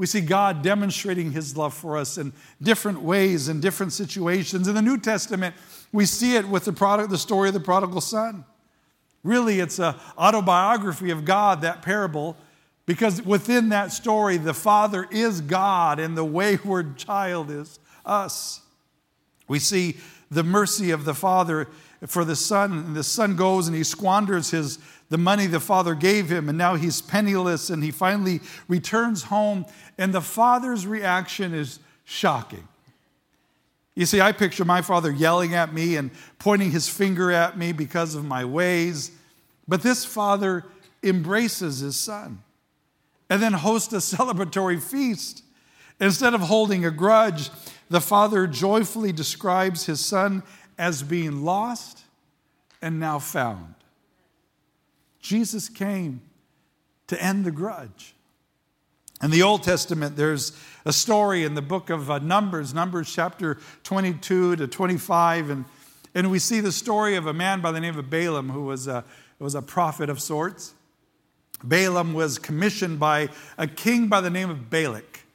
We 0.00 0.06
see 0.06 0.22
God 0.22 0.62
demonstrating 0.62 1.32
his 1.32 1.58
love 1.58 1.74
for 1.74 1.98
us 1.98 2.16
in 2.16 2.32
different 2.62 3.02
ways, 3.02 3.50
in 3.50 3.60
different 3.60 3.92
situations. 3.92 4.66
In 4.66 4.74
the 4.74 4.80
New 4.80 4.96
Testament, 4.96 5.54
we 5.92 6.06
see 6.06 6.36
it 6.36 6.48
with 6.48 6.64
the, 6.64 6.72
product, 6.72 7.10
the 7.10 7.18
story 7.18 7.48
of 7.48 7.52
the 7.52 7.60
prodigal 7.60 8.00
son. 8.00 8.46
Really, 9.22 9.60
it's 9.60 9.78
an 9.78 9.94
autobiography 10.16 11.10
of 11.10 11.26
God, 11.26 11.60
that 11.60 11.82
parable, 11.82 12.38
because 12.86 13.20
within 13.20 13.68
that 13.68 13.92
story, 13.92 14.38
the 14.38 14.54
Father 14.54 15.06
is 15.10 15.42
God 15.42 16.00
and 16.00 16.16
the 16.16 16.24
wayward 16.24 16.96
child 16.96 17.50
is 17.50 17.78
us. 18.06 18.62
We 19.48 19.58
see 19.58 19.98
the 20.30 20.42
mercy 20.42 20.92
of 20.92 21.04
the 21.04 21.12
Father 21.12 21.68
for 22.06 22.24
the 22.24 22.36
Son, 22.36 22.72
and 22.72 22.96
the 22.96 23.04
Son 23.04 23.36
goes 23.36 23.66
and 23.66 23.76
he 23.76 23.84
squanders 23.84 24.50
his, 24.50 24.78
the 25.10 25.18
money 25.18 25.46
the 25.46 25.60
Father 25.60 25.94
gave 25.94 26.30
him, 26.30 26.48
and 26.48 26.56
now 26.56 26.74
he's 26.76 27.02
penniless, 27.02 27.68
and 27.68 27.84
he 27.84 27.90
finally 27.90 28.40
returns 28.68 29.24
home, 29.24 29.66
and 30.00 30.14
the 30.14 30.22
Father's 30.22 30.86
reaction 30.86 31.54
is 31.54 31.78
shocking. 32.04 32.66
You 33.94 34.06
see, 34.06 34.20
I 34.20 34.32
picture 34.32 34.64
my 34.64 34.80
father 34.80 35.10
yelling 35.10 35.54
at 35.54 35.74
me 35.74 35.96
and 35.96 36.10
pointing 36.38 36.70
his 36.70 36.88
finger 36.88 37.30
at 37.30 37.58
me 37.58 37.72
because 37.72 38.14
of 38.14 38.24
my 38.24 38.46
ways. 38.46 39.10
But 39.68 39.82
this 39.82 40.06
father 40.06 40.64
embraces 41.02 41.80
his 41.80 41.96
son 41.96 42.42
and 43.28 43.42
then 43.42 43.52
hosts 43.52 43.92
a 43.92 43.96
celebratory 44.16 44.82
feast. 44.82 45.44
Instead 46.00 46.32
of 46.32 46.40
holding 46.40 46.86
a 46.86 46.90
grudge, 46.90 47.50
the 47.90 48.00
father 48.00 48.46
joyfully 48.46 49.12
describes 49.12 49.84
his 49.84 50.00
son 50.00 50.42
as 50.78 51.02
being 51.02 51.44
lost 51.44 52.04
and 52.80 52.98
now 52.98 53.18
found. 53.18 53.74
Jesus 55.20 55.68
came 55.68 56.22
to 57.08 57.22
end 57.22 57.44
the 57.44 57.50
grudge. 57.50 58.14
In 59.22 59.30
the 59.30 59.42
Old 59.42 59.62
Testament, 59.62 60.16
there's 60.16 60.52
a 60.86 60.94
story 60.94 61.44
in 61.44 61.52
the 61.54 61.60
book 61.60 61.90
of 61.90 62.10
uh, 62.10 62.20
Numbers, 62.20 62.72
Numbers 62.72 63.12
chapter 63.12 63.58
22 63.82 64.56
to 64.56 64.66
25, 64.66 65.50
and, 65.50 65.66
and 66.14 66.30
we 66.30 66.38
see 66.38 66.60
the 66.60 66.72
story 66.72 67.16
of 67.16 67.26
a 67.26 67.34
man 67.34 67.60
by 67.60 67.70
the 67.70 67.80
name 67.80 67.98
of 67.98 68.08
Balaam 68.08 68.48
who 68.48 68.64
was 68.64 68.88
a, 68.88 69.04
was 69.38 69.54
a 69.54 69.60
prophet 69.60 70.08
of 70.08 70.22
sorts. 70.22 70.72
Balaam 71.62 72.14
was 72.14 72.38
commissioned 72.38 72.98
by 72.98 73.28
a 73.58 73.66
king 73.66 74.08
by 74.08 74.22
the 74.22 74.30
name 74.30 74.48
of 74.48 74.70
Balak. 74.70 75.26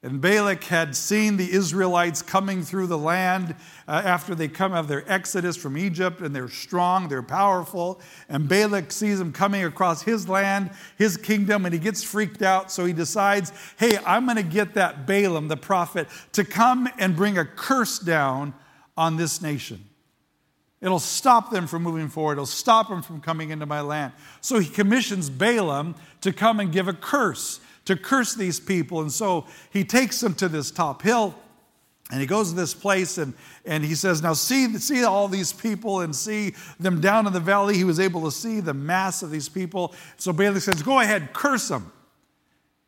And 0.00 0.20
Balak 0.20 0.62
had 0.62 0.94
seen 0.94 1.36
the 1.36 1.50
Israelites 1.50 2.22
coming 2.22 2.62
through 2.62 2.86
the 2.86 2.98
land 2.98 3.56
uh, 3.88 4.00
after 4.04 4.32
they 4.36 4.46
come 4.46 4.72
out 4.72 4.80
of 4.80 4.88
their 4.88 5.04
exodus 5.10 5.56
from 5.56 5.76
Egypt, 5.76 6.20
and 6.20 6.34
they're 6.34 6.48
strong, 6.48 7.08
they're 7.08 7.20
powerful. 7.20 8.00
And 8.28 8.48
Balak 8.48 8.92
sees 8.92 9.18
them 9.18 9.32
coming 9.32 9.64
across 9.64 10.02
his 10.02 10.28
land, 10.28 10.70
his 10.96 11.16
kingdom, 11.16 11.64
and 11.64 11.72
he 11.74 11.80
gets 11.80 12.04
freaked 12.04 12.42
out. 12.42 12.70
So 12.70 12.84
he 12.84 12.92
decides, 12.92 13.52
hey, 13.76 13.98
I'm 14.06 14.24
going 14.24 14.36
to 14.36 14.44
get 14.44 14.74
that 14.74 15.04
Balaam, 15.04 15.48
the 15.48 15.56
prophet, 15.56 16.06
to 16.32 16.44
come 16.44 16.88
and 16.98 17.16
bring 17.16 17.36
a 17.36 17.44
curse 17.44 17.98
down 17.98 18.54
on 18.96 19.16
this 19.16 19.42
nation. 19.42 19.84
It'll 20.80 21.00
stop 21.00 21.50
them 21.50 21.66
from 21.66 21.82
moving 21.82 22.08
forward. 22.08 22.34
It'll 22.34 22.46
stop 22.46 22.88
them 22.88 23.02
from 23.02 23.20
coming 23.20 23.50
into 23.50 23.66
my 23.66 23.80
land. 23.80 24.12
So 24.42 24.60
he 24.60 24.68
commissions 24.68 25.28
Balaam 25.28 25.96
to 26.20 26.32
come 26.32 26.60
and 26.60 26.70
give 26.70 26.86
a 26.86 26.92
curse 26.92 27.58
to 27.88 27.96
curse 27.96 28.34
these 28.34 28.60
people. 28.60 29.00
And 29.00 29.10
so 29.10 29.46
he 29.70 29.82
takes 29.82 30.20
them 30.20 30.34
to 30.34 30.48
this 30.48 30.70
top 30.70 31.00
hill 31.00 31.34
and 32.10 32.20
he 32.20 32.26
goes 32.26 32.50
to 32.50 32.54
this 32.56 32.74
place 32.74 33.16
and, 33.16 33.32
and 33.64 33.82
he 33.82 33.94
says, 33.94 34.22
Now 34.22 34.34
see, 34.34 34.76
see 34.76 35.04
all 35.04 35.26
these 35.26 35.54
people 35.54 36.00
and 36.00 36.14
see 36.14 36.54
them 36.78 37.00
down 37.00 37.26
in 37.26 37.32
the 37.32 37.40
valley. 37.40 37.76
He 37.76 37.84
was 37.84 37.98
able 37.98 38.22
to 38.24 38.30
see 38.30 38.60
the 38.60 38.74
mass 38.74 39.22
of 39.22 39.30
these 39.30 39.48
people. 39.48 39.94
So 40.18 40.34
Balaam 40.34 40.60
says, 40.60 40.82
Go 40.82 41.00
ahead, 41.00 41.32
curse 41.32 41.68
them. 41.68 41.90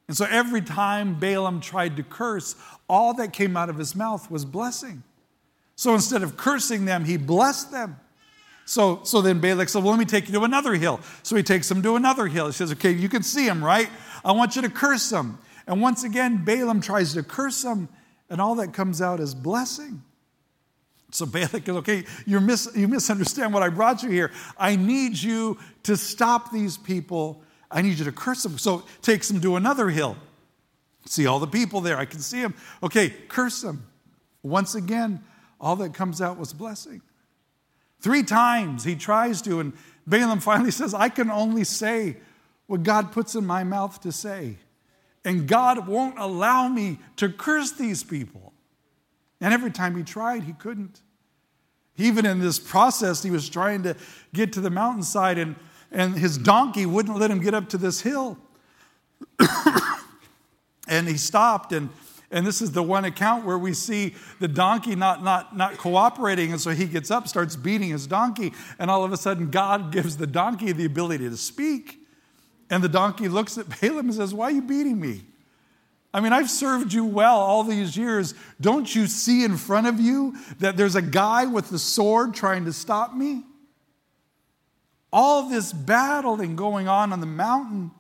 And 0.07 0.15
so 0.15 0.27
every 0.29 0.61
time 0.61 1.19
Balaam 1.19 1.63
tried 1.63 1.97
to 1.97 2.03
curse, 2.03 2.57
all 2.87 3.15
that 3.15 3.33
came 3.33 3.57
out 3.57 3.71
of 3.71 3.79
his 3.79 3.97
mouth 3.97 4.31
was 4.31 4.45
blessing. 4.45 5.03
So 5.77 5.95
instead 5.95 6.23
of 6.23 6.37
cursing 6.37 6.85
them, 6.85 7.07
he 7.07 7.17
blessed 7.17 7.73
them. 7.73 7.99
So, 8.71 9.01
so 9.03 9.21
then 9.21 9.41
Balak 9.41 9.69
said, 9.69 9.83
Well, 9.83 9.91
let 9.91 9.99
me 9.99 10.05
take 10.05 10.29
you 10.29 10.35
to 10.35 10.45
another 10.45 10.75
hill. 10.75 11.01
So 11.25 11.35
he 11.35 11.43
takes 11.43 11.69
them 11.69 11.83
to 11.83 11.97
another 11.97 12.29
hill. 12.29 12.47
He 12.47 12.53
says, 12.53 12.71
Okay, 12.71 12.93
you 12.93 13.09
can 13.09 13.25
see 13.25 13.45
him, 13.45 13.65
right? 13.65 13.89
I 14.25 14.31
want 14.31 14.55
you 14.55 14.63
to 14.63 14.71
curse 14.71 15.11
them. 15.11 15.41
And 15.67 15.83
once 15.83 16.05
again, 16.05 16.45
Balaam 16.45 16.81
tries 16.81 17.15
to 17.15 17.25
curse 17.25 17.63
them, 17.63 17.89
and 18.29 18.41
all 18.41 18.55
that 18.55 18.73
comes 18.73 19.03
out 19.03 19.19
is 19.19 19.35
blessing. 19.35 20.05
So 21.11 21.27
Balak 21.27 21.65
goes, 21.65 21.79
okay, 21.79 22.05
you 22.27 22.39
mis- 22.39 22.71
you 22.77 22.87
misunderstand 22.87 23.53
what 23.53 23.65
I 23.65 23.71
brought 23.71 24.05
you 24.05 24.11
here. 24.11 24.31
I 24.57 24.77
need 24.77 25.21
you 25.21 25.59
to 25.83 25.97
stop 25.97 26.53
these 26.53 26.79
people. 26.79 27.43
I 27.73 27.83
need 27.83 27.99
you 27.99 28.05
to 28.05 28.13
curse 28.13 28.45
them. 28.45 28.57
So 28.57 28.85
takes 29.03 29.27
them 29.27 29.41
to 29.41 29.57
another 29.57 29.89
hill. 29.89 30.17
See 31.07 31.27
all 31.27 31.41
the 31.41 31.49
people 31.49 31.81
there. 31.81 31.99
I 31.99 32.05
can 32.05 32.21
see 32.21 32.41
them. 32.41 32.55
Okay, 32.85 33.11
curse 33.27 33.63
them. 33.63 33.85
Once 34.45 34.77
again, 34.77 35.25
all 35.61 35.75
that 35.75 35.93
comes 35.93 36.23
out 36.23 36.39
was 36.39 36.53
blessing. 36.53 37.03
Three 38.01 38.23
times 38.23 38.85
he 38.85 38.97
tries 38.97 39.43
to, 39.43 39.61
and 39.61 39.73
Balaam 40.07 40.41
finally 40.41 40.71
says, 40.71 40.95
I 40.95 41.09
can 41.09 41.31
only 41.31 41.65
say 41.65 42.17
what 42.67 42.83
God 42.83 43.13
puts 43.13 43.35
in 43.35 43.47
my 43.47 43.65
mouth 43.65 44.01
to 44.03 44.13
say. 44.13 44.57
And 45.25 45.47
God 45.47 45.87
won't 45.87 46.19
allow 46.19 46.69
me 46.69 46.99
to 47.17 47.29
curse 47.29 47.73
these 47.73 48.03
people. 48.03 48.53
And 49.41 49.53
every 49.53 49.71
time 49.71 49.97
he 49.97 50.03
tried, 50.03 50.45
he 50.45 50.53
couldn't. 50.55 51.03
Even 51.97 52.25
in 52.25 52.41
this 52.41 52.59
process, 52.59 53.23
he 53.23 53.31
was 53.31 53.49
trying 53.49 53.83
to 53.83 53.95
get 54.33 54.53
to 54.55 54.61
the 54.61 54.71
mountainside, 54.71 55.37
and, 55.37 55.57
and 55.93 56.17
his 56.17 56.39
donkey 56.39 56.87
wouldn't 56.87 57.19
let 57.19 57.31
him 57.31 57.41
get 57.41 57.53
up 57.53 57.69
to 57.71 57.79
this 57.79 58.01
hill. 58.01 58.39
and 60.89 61.07
he 61.07 61.19
stopped, 61.19 61.73
and, 61.73 61.91
and 62.31 62.47
this 62.47 62.63
is 62.63 62.71
the 62.71 62.83
one 62.83 63.05
account 63.05 63.45
where 63.45 63.59
we 63.59 63.75
see 63.75 64.15
the 64.39 64.47
donkey 64.47 64.95
not, 64.95 65.25
not, 65.25 65.57
not 65.57 65.79
cooperating. 65.79 66.53
And 66.53 66.61
so 66.61 66.71
he 66.71 66.87
gets 66.87 67.11
up, 67.11 67.27
starts 67.27 67.57
beating 67.57 67.89
his 67.89 68.07
donkey, 68.07 68.53
and 68.79 68.91
all 68.91 69.05
of 69.05 69.13
a 69.13 69.17
sudden, 69.17 69.51
God 69.51 69.91
gives 69.91 70.17
the 70.17 70.29
donkey 70.29 70.71
the 70.71 70.85
ability 70.85 71.29
to 71.29 71.37
speak. 71.37 71.99
And 72.71 72.85
the 72.85 72.89
donkey 72.89 73.29
looks 73.29 73.59
at 73.59 73.81
Balaam 73.81 74.07
and 74.07 74.15
says, 74.15 74.33
Why 74.33 74.47
are 74.47 74.53
you 74.53 74.63
beating 74.63 75.01
me? 75.01 75.23
I 76.15 76.21
mean, 76.21 76.33
I've 76.33 76.51
served 76.51 76.93
you 76.93 77.05
well 77.05 77.39
all 77.39 77.65
these 77.65 77.97
years. 77.97 78.35
Don't 78.61 78.93
you 78.95 79.07
see 79.07 79.45
in 79.45 79.57
front 79.57 79.89
of 79.89 80.01
you 80.01 80.37
that 80.59 80.77
there's 80.77 80.97
a 80.97 81.03
guy 81.03 81.47
with 81.47 81.71
the 81.71 81.79
sword 81.79 82.35
trying 82.35 82.65
to 82.65 82.73
stop 82.73 83.15
me? 83.15 83.45
All 85.13 85.49
this 85.49 85.73
battling 85.73 86.55
going 86.55 86.87
on 86.87 87.13
on 87.13 87.19
the 87.19 87.27
mountain 87.27 87.91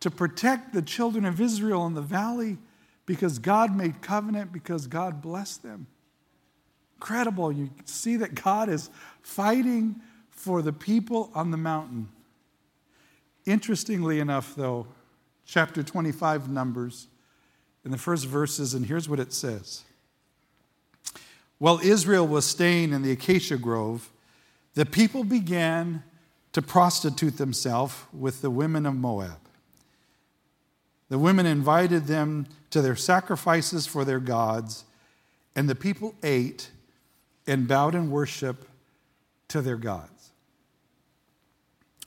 to 0.00 0.10
protect 0.10 0.72
the 0.72 0.82
children 0.82 1.24
of 1.24 1.40
Israel 1.40 1.86
in 1.86 1.94
the 1.94 2.02
valley 2.02 2.58
because 3.06 3.38
God 3.38 3.76
made 3.76 4.00
covenant, 4.00 4.52
because 4.52 4.86
God 4.86 5.20
blessed 5.20 5.62
them. 5.62 5.86
Incredible. 6.96 7.50
You 7.50 7.70
see 7.84 8.16
that 8.16 8.34
God 8.34 8.68
is 8.68 8.90
fighting 9.22 9.96
for 10.30 10.62
the 10.62 10.72
people 10.72 11.30
on 11.34 11.50
the 11.50 11.56
mountain. 11.56 12.08
Interestingly 13.44 14.20
enough, 14.20 14.54
though, 14.54 14.86
chapter 15.44 15.82
25 15.82 16.48
Numbers, 16.48 17.08
in 17.84 17.90
the 17.90 17.98
first 17.98 18.26
verses, 18.26 18.74
and 18.74 18.86
here's 18.86 19.08
what 19.08 19.18
it 19.18 19.32
says 19.32 19.82
While 21.58 21.80
Israel 21.82 22.26
was 22.26 22.46
staying 22.46 22.92
in 22.92 23.02
the 23.02 23.10
acacia 23.10 23.56
grove, 23.56 24.10
the 24.74 24.86
people 24.86 25.24
began 25.24 26.04
to 26.52 26.62
prostitute 26.62 27.38
themselves 27.38 27.94
with 28.12 28.42
the 28.42 28.50
women 28.50 28.86
of 28.86 28.94
Moab. 28.94 29.41
The 31.12 31.18
women 31.18 31.44
invited 31.44 32.06
them 32.06 32.46
to 32.70 32.80
their 32.80 32.96
sacrifices 32.96 33.86
for 33.86 34.02
their 34.02 34.18
gods, 34.18 34.86
and 35.54 35.68
the 35.68 35.74
people 35.74 36.14
ate 36.22 36.70
and 37.46 37.68
bowed 37.68 37.94
in 37.94 38.10
worship 38.10 38.66
to 39.48 39.60
their 39.60 39.76
gods. 39.76 40.30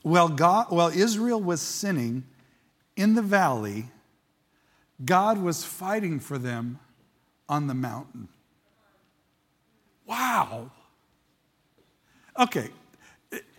While, 0.02 0.28
God, 0.28 0.66
while 0.70 0.88
Israel 0.88 1.40
was 1.40 1.60
sinning 1.60 2.24
in 2.96 3.14
the 3.14 3.22
valley, 3.22 3.90
God 5.04 5.38
was 5.38 5.62
fighting 5.62 6.18
for 6.18 6.36
them 6.36 6.80
on 7.48 7.68
the 7.68 7.74
mountain. 7.74 8.26
Wow. 10.04 10.72
Okay, 12.36 12.70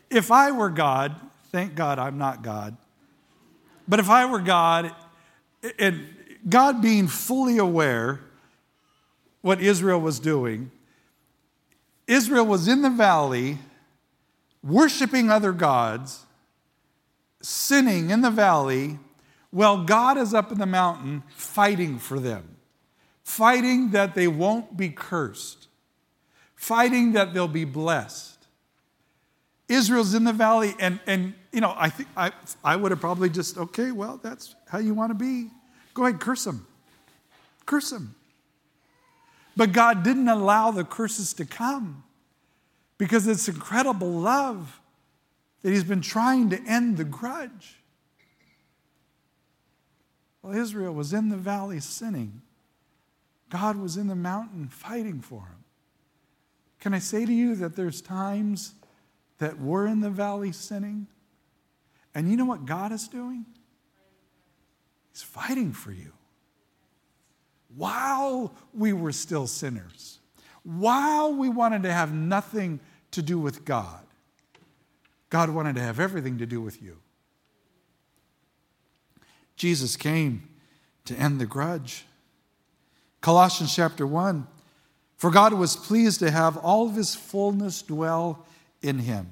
if 0.10 0.30
I 0.30 0.52
were 0.52 0.70
God, 0.70 1.16
thank 1.54 1.74
God 1.74 2.00
I'm 2.00 2.18
not 2.18 2.42
God, 2.42 2.76
but 3.88 4.02
if 4.02 4.10
I 4.10 4.26
were 4.26 4.42
God, 4.42 4.94
and 5.78 6.08
God 6.48 6.82
being 6.82 7.08
fully 7.08 7.58
aware 7.58 8.22
what 9.42 9.62
Israel 9.62 10.00
was 10.00 10.20
doing, 10.20 10.72
Israel 12.08 12.46
was 12.46 12.68
in 12.68 12.82
the 12.82 12.90
valley 12.90 13.58
worshiping 14.64 15.30
other 15.30 15.52
gods 15.52 16.26
sinning 17.42 18.10
in 18.10 18.22
the 18.22 18.32
valley 18.32 19.00
while 19.52 19.84
God 19.84 20.18
is 20.18 20.34
up 20.34 20.52
in 20.52 20.58
the 20.58 20.66
mountain 20.66 21.24
fighting 21.30 22.00
for 22.00 22.20
them, 22.20 22.58
fighting 23.24 23.92
that 23.92 24.16
they 24.16 24.28
won't 24.28 24.76
be 24.76 24.90
cursed, 24.90 25.68
fighting 26.56 27.14
that 27.14 27.34
they'll 27.34 27.48
be 27.48 27.66
blessed. 27.66 28.48
Israel's 29.70 30.14
in 30.14 30.24
the 30.24 30.34
valley, 30.34 30.76
and, 30.80 31.00
and 31.08 31.34
you 31.52 31.62
know, 31.62 31.74
I 31.78 31.90
think 31.90 32.10
I, 32.16 32.32
I 32.64 32.76
would 32.76 32.92
have 32.92 33.02
probably 33.02 33.30
just, 33.30 33.58
okay, 33.58 33.92
well, 33.92 34.20
that's 34.22 34.56
how 34.70 34.80
you 34.80 34.94
want 34.94 35.12
to 35.12 35.16
be. 35.16 35.50
Go 35.98 36.06
ahead, 36.06 36.20
curse 36.20 36.44
them. 36.44 36.68
Curse 37.66 37.90
them. 37.90 38.14
But 39.56 39.72
God 39.72 40.04
didn't 40.04 40.28
allow 40.28 40.70
the 40.70 40.84
curses 40.84 41.34
to 41.34 41.44
come 41.44 42.04
because 43.00 43.26
it's 43.26 43.48
incredible 43.48 44.12
love 44.12 44.80
that 45.64 45.72
He's 45.72 45.84
been 45.84 46.02
trying 46.02 46.52
to 46.52 46.62
end 46.68 46.98
the 46.98 47.04
grudge. 47.04 47.80
Well, 50.44 50.54
Israel 50.54 50.94
was 50.94 51.14
in 51.14 51.30
the 51.30 51.36
valley 51.36 51.80
sinning. 51.80 52.44
God 53.50 53.76
was 53.76 53.98
in 53.98 54.06
the 54.06 54.16
mountain 54.16 54.68
fighting 54.68 55.20
for 55.20 55.46
him. 55.46 55.64
Can 56.80 56.94
I 56.94 57.00
say 57.00 57.26
to 57.26 57.34
you 57.34 57.56
that 57.56 57.76
there's 57.76 58.02
times 58.02 58.76
that 59.40 59.60
we're 59.60 59.88
in 59.88 60.02
the 60.02 60.12
valley 60.12 60.52
sinning? 60.52 61.08
And 62.14 62.30
you 62.30 62.38
know 62.38 62.46
what 62.46 62.68
God 62.68 62.92
is 62.92 63.08
doing? 63.08 63.48
He's 65.18 65.24
fighting 65.24 65.74
for 65.74 65.92
you. 65.92 66.12
While 67.76 68.54
we 68.72 68.94
were 68.94 69.12
still 69.12 69.48
sinners, 69.48 70.20
while 70.62 71.34
we 71.34 71.50
wanted 71.50 71.82
to 71.84 71.92
have 71.92 72.14
nothing 72.14 72.80
to 73.12 73.24
do 73.24 73.40
with 73.40 73.66
God, 73.66 74.06
God 75.32 75.50
wanted 75.50 75.74
to 75.74 75.82
have 75.82 76.00
everything 76.00 76.38
to 76.38 76.46
do 76.46 76.62
with 76.62 76.84
you. 76.84 76.98
Jesus 79.56 79.96
came 79.96 80.50
to 81.06 81.16
end 81.16 81.42
the 81.42 81.48
grudge. 81.48 82.06
Colossians 83.20 83.76
chapter 83.76 84.06
1 84.06 84.46
For 85.16 85.32
God 85.32 85.54
was 85.54 85.76
pleased 85.76 86.20
to 86.20 86.30
have 86.30 86.58
all 86.58 86.88
of 86.88 86.94
his 86.94 87.16
fullness 87.16 87.82
dwell 87.82 88.46
in 88.84 89.00
him, 89.00 89.32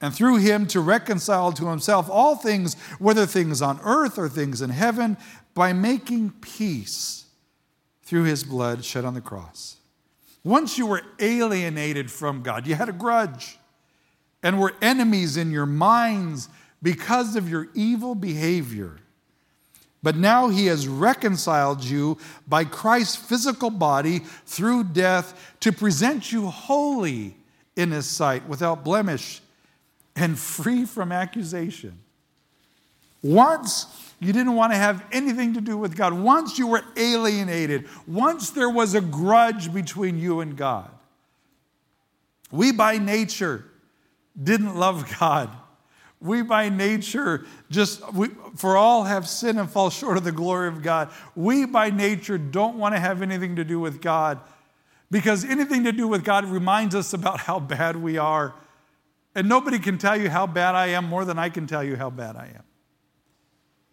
and 0.00 0.14
through 0.14 0.36
him 0.36 0.66
to 0.66 0.80
reconcile 0.80 1.52
to 1.52 1.68
himself 1.68 2.08
all 2.10 2.36
things, 2.36 2.74
whether 2.98 3.26
things 3.26 3.62
on 3.62 3.80
earth 3.82 4.18
or 4.18 4.28
things 4.28 4.60
in 4.60 4.70
heaven, 4.70 5.16
by 5.54 5.72
making 5.72 6.30
peace 6.40 7.24
through 8.02 8.24
his 8.24 8.44
blood 8.44 8.84
shed 8.84 9.04
on 9.04 9.14
the 9.14 9.20
cross. 9.20 9.76
Once 10.44 10.78
you 10.78 10.86
were 10.86 11.02
alienated 11.18 12.10
from 12.10 12.42
God, 12.42 12.66
you 12.66 12.74
had 12.74 12.88
a 12.88 12.92
grudge 12.92 13.58
and 14.42 14.60
were 14.60 14.74
enemies 14.80 15.36
in 15.36 15.50
your 15.50 15.66
minds 15.66 16.48
because 16.82 17.34
of 17.34 17.48
your 17.48 17.68
evil 17.74 18.14
behavior. 18.14 18.98
But 20.02 20.14
now 20.14 20.50
he 20.50 20.66
has 20.66 20.86
reconciled 20.86 21.82
you 21.82 22.18
by 22.46 22.64
Christ's 22.64 23.16
physical 23.16 23.70
body 23.70 24.20
through 24.44 24.84
death 24.84 25.56
to 25.60 25.72
present 25.72 26.30
you 26.30 26.46
holy 26.46 27.36
in 27.74 27.90
his 27.90 28.06
sight, 28.06 28.46
without 28.46 28.84
blemish 28.84 29.40
and 30.16 30.38
free 30.38 30.84
from 30.84 31.12
accusation. 31.12 31.98
Once 33.22 33.86
you 34.18 34.32
didn't 34.32 34.54
want 34.54 34.72
to 34.72 34.78
have 34.78 35.04
anything 35.12 35.54
to 35.54 35.60
do 35.60 35.76
with 35.76 35.96
God, 35.96 36.14
once 36.14 36.58
you 36.58 36.66
were 36.66 36.82
alienated, 36.96 37.86
once 38.06 38.50
there 38.50 38.70
was 38.70 38.94
a 38.94 39.00
grudge 39.00 39.72
between 39.72 40.18
you 40.18 40.40
and 40.40 40.56
God. 40.56 40.90
We 42.50 42.72
by 42.72 42.98
nature 42.98 43.64
didn't 44.40 44.76
love 44.76 45.18
God. 45.18 45.50
We 46.20 46.42
by 46.42 46.70
nature 46.70 47.44
just, 47.70 48.12
we, 48.14 48.28
for 48.56 48.76
all 48.76 49.04
have 49.04 49.28
sinned 49.28 49.58
and 49.58 49.68
fall 49.68 49.90
short 49.90 50.16
of 50.16 50.24
the 50.24 50.32
glory 50.32 50.68
of 50.68 50.82
God. 50.82 51.10
We 51.34 51.66
by 51.66 51.90
nature 51.90 52.38
don't 52.38 52.78
want 52.78 52.94
to 52.94 53.00
have 53.00 53.20
anything 53.20 53.56
to 53.56 53.64
do 53.64 53.78
with 53.78 54.00
God 54.00 54.40
because 55.10 55.44
anything 55.44 55.84
to 55.84 55.92
do 55.92 56.08
with 56.08 56.24
God 56.24 56.46
reminds 56.46 56.94
us 56.94 57.12
about 57.12 57.40
how 57.40 57.60
bad 57.60 57.96
we 57.96 58.16
are. 58.16 58.54
And 59.36 59.50
nobody 59.50 59.78
can 59.78 59.98
tell 59.98 60.16
you 60.16 60.30
how 60.30 60.46
bad 60.46 60.74
I 60.74 60.86
am 60.86 61.04
more 61.04 61.26
than 61.26 61.38
I 61.38 61.50
can 61.50 61.66
tell 61.66 61.84
you 61.84 61.96
how 61.96 62.08
bad 62.08 62.36
I 62.36 62.46
am. 62.46 62.62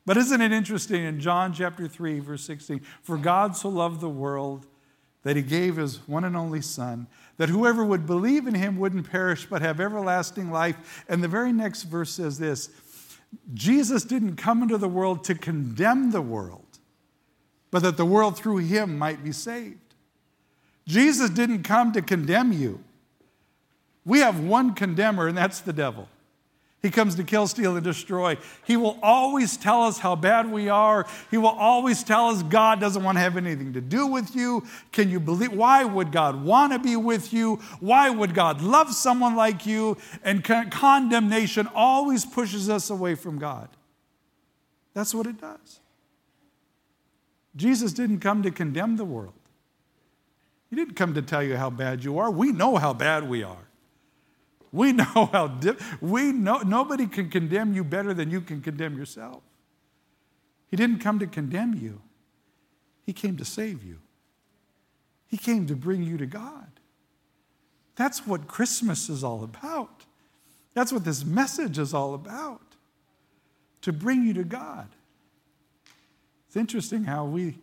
But 0.05 0.15
isn't 0.15 0.39
it 0.39 0.53
interesting 0.53 1.03
in 1.03 1.19
John 1.19 1.51
chapter 1.53 1.85
3, 1.85 2.19
verse 2.21 2.45
16? 2.45 2.79
For 3.01 3.17
God 3.17 3.57
so 3.57 3.67
loved 3.67 3.99
the 3.99 4.07
world 4.07 4.65
that 5.23 5.35
he 5.35 5.41
gave 5.41 5.75
his 5.75 6.07
one 6.07 6.23
and 6.23 6.37
only 6.37 6.61
Son, 6.61 7.07
that 7.35 7.49
whoever 7.49 7.83
would 7.83 8.05
believe 8.05 8.47
in 8.47 8.55
him 8.55 8.77
wouldn't 8.77 9.11
perish 9.11 9.45
but 9.45 9.61
have 9.61 9.81
everlasting 9.81 10.49
life. 10.49 11.03
And 11.09 11.21
the 11.21 11.27
very 11.27 11.51
next 11.51 11.83
verse 11.83 12.11
says 12.11 12.39
this 12.39 12.69
Jesus 13.53 14.05
didn't 14.05 14.37
come 14.37 14.63
into 14.63 14.77
the 14.77 14.87
world 14.87 15.25
to 15.25 15.35
condemn 15.35 16.11
the 16.11 16.21
world, 16.21 16.79
but 17.69 17.83
that 17.83 17.97
the 17.97 18.05
world 18.05 18.37
through 18.37 18.59
him 18.59 18.97
might 18.97 19.25
be 19.25 19.33
saved. 19.33 19.95
Jesus 20.87 21.29
didn't 21.29 21.63
come 21.63 21.91
to 21.91 22.01
condemn 22.01 22.53
you. 22.53 22.81
We 24.05 24.19
have 24.19 24.39
one 24.39 24.73
condemner, 24.73 25.27
and 25.27 25.37
that's 25.37 25.61
the 25.61 25.73
devil. 25.73 26.07
He 26.83 26.91
comes 26.91 27.15
to 27.15 27.23
kill, 27.23 27.47
steal, 27.47 27.77
and 27.77 27.83
destroy. 27.83 28.37
He 28.65 28.75
will 28.75 28.99
always 29.01 29.55
tell 29.55 29.83
us 29.83 29.99
how 29.99 30.17
bad 30.17 30.51
we 30.51 30.67
are. 30.67 31.07
He 31.31 31.37
will 31.37 31.47
always 31.47 32.03
tell 32.03 32.27
us 32.27 32.43
God 32.43 32.81
doesn't 32.81 33.01
want 33.01 33.15
to 33.15 33.21
have 33.21 33.37
anything 33.37 33.71
to 33.71 33.79
do 33.79 34.05
with 34.05 34.35
you. 34.35 34.65
Can 34.91 35.09
you 35.09 35.21
believe? 35.21 35.53
Why 35.53 35.85
would 35.85 36.11
God 36.11 36.43
want 36.43 36.73
to 36.73 36.79
be 36.79 36.97
with 36.97 37.31
you? 37.31 37.55
Why 37.79 38.09
would 38.09 38.33
God 38.33 38.61
love 38.61 38.93
someone 38.93 39.37
like 39.37 39.65
you? 39.65 39.95
And 40.25 40.43
con- 40.43 40.69
condemnation 40.69 41.69
always 41.73 42.25
pushes 42.25 42.69
us 42.69 42.89
away 42.89 43.15
from 43.15 43.39
God. 43.39 43.69
That's 44.93 45.15
what 45.15 45.25
it 45.25 45.39
does. 45.39 45.79
Jesus 47.55 47.93
didn't 47.93 48.19
come 48.19 48.43
to 48.43 48.51
condemn 48.51 48.97
the 48.97 49.05
world, 49.05 49.39
He 50.69 50.75
didn't 50.75 50.95
come 50.95 51.13
to 51.13 51.21
tell 51.21 51.43
you 51.43 51.55
how 51.55 51.69
bad 51.69 52.03
you 52.03 52.17
are. 52.17 52.29
We 52.29 52.51
know 52.51 52.75
how 52.75 52.93
bad 52.93 53.29
we 53.29 53.41
are. 53.41 53.62
We 54.73 54.91
know 54.91 55.29
how, 55.31 55.47
di- 55.47 55.77
we 56.01 56.33
know, 56.33 56.57
nobody 56.57 57.07
can 57.07 57.29
condemn 57.29 57.73
you 57.73 57.85
better 57.85 58.13
than 58.13 58.29
you 58.29 58.41
can 58.41 58.59
condemn 58.59 58.97
yourself. 58.97 59.43
He 60.69 60.75
didn't 60.75 60.99
come 60.99 61.19
to 61.19 61.27
condemn 61.27 61.75
you, 61.75 62.01
He 63.05 63.13
came 63.13 63.37
to 63.37 63.45
save 63.45 63.83
you. 63.83 63.99
He 65.27 65.37
came 65.37 65.65
to 65.67 65.75
bring 65.75 66.03
you 66.03 66.17
to 66.17 66.27
God. 66.27 66.67
That's 67.95 68.27
what 68.27 68.47
Christmas 68.47 69.09
is 69.09 69.23
all 69.23 69.43
about. 69.43 70.05
That's 70.75 70.91
what 70.91 71.05
this 71.05 71.25
message 71.25 71.79
is 71.79 71.93
all 71.93 72.13
about 72.13 72.61
to 73.81 73.91
bring 73.91 74.23
you 74.23 74.33
to 74.33 74.43
God. 74.43 74.89
It's 76.47 76.55
interesting 76.55 77.05
how 77.05 77.25
we 77.25 77.57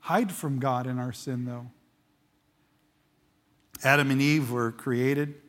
hide 0.00 0.32
from 0.32 0.58
God 0.58 0.88
in 0.88 0.98
our 0.98 1.12
sin, 1.12 1.44
though. 1.44 1.66
Adam 3.84 4.10
and 4.10 4.20
Eve 4.20 4.50
were 4.50 4.72
created 4.72 5.41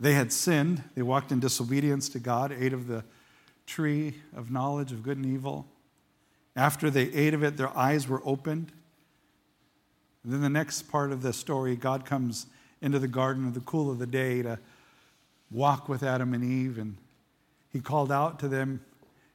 they 0.00 0.14
had 0.14 0.32
sinned. 0.32 0.82
They 0.94 1.02
walked 1.02 1.30
in 1.30 1.40
disobedience 1.40 2.08
to 2.10 2.18
God, 2.18 2.52
ate 2.58 2.72
of 2.72 2.86
the 2.86 3.04
tree 3.66 4.14
of 4.34 4.50
knowledge 4.50 4.90
of 4.90 5.02
good 5.02 5.18
and 5.18 5.26
evil. 5.26 5.66
After 6.56 6.90
they 6.90 7.04
ate 7.12 7.34
of 7.34 7.44
it, 7.44 7.56
their 7.56 7.76
eyes 7.76 8.08
were 8.08 8.22
opened. 8.24 8.72
And 10.24 10.32
then 10.32 10.40
the 10.40 10.48
next 10.48 10.82
part 10.82 11.12
of 11.12 11.22
the 11.22 11.32
story, 11.32 11.76
God 11.76 12.04
comes 12.04 12.46
into 12.80 12.98
the 12.98 13.08
garden 13.08 13.46
in 13.46 13.52
the 13.52 13.60
cool 13.60 13.90
of 13.90 13.98
the 13.98 14.06
day 14.06 14.42
to 14.42 14.58
walk 15.50 15.88
with 15.88 16.02
Adam 16.02 16.32
and 16.32 16.42
Eve, 16.42 16.78
and 16.78 16.96
he 17.70 17.80
called 17.80 18.10
out 18.10 18.38
to 18.40 18.48
them. 18.48 18.80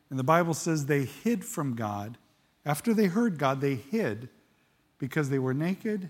And 0.10 0.17
the 0.17 0.23
Bible 0.23 0.54
says 0.54 0.86
they 0.86 1.06
hid 1.06 1.45
from 1.45 1.75
God. 1.75 2.17
After 2.65 2.93
they 2.93 3.06
heard 3.06 3.38
God, 3.38 3.62
they 3.62 3.75
hid 3.75 4.30
because 4.97 5.30
they 5.30 5.39
were 5.39 5.54
naked 5.54 6.10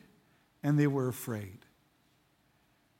and 0.63 0.79
they 0.79 0.87
were 0.87 1.07
afraid. 1.07 1.64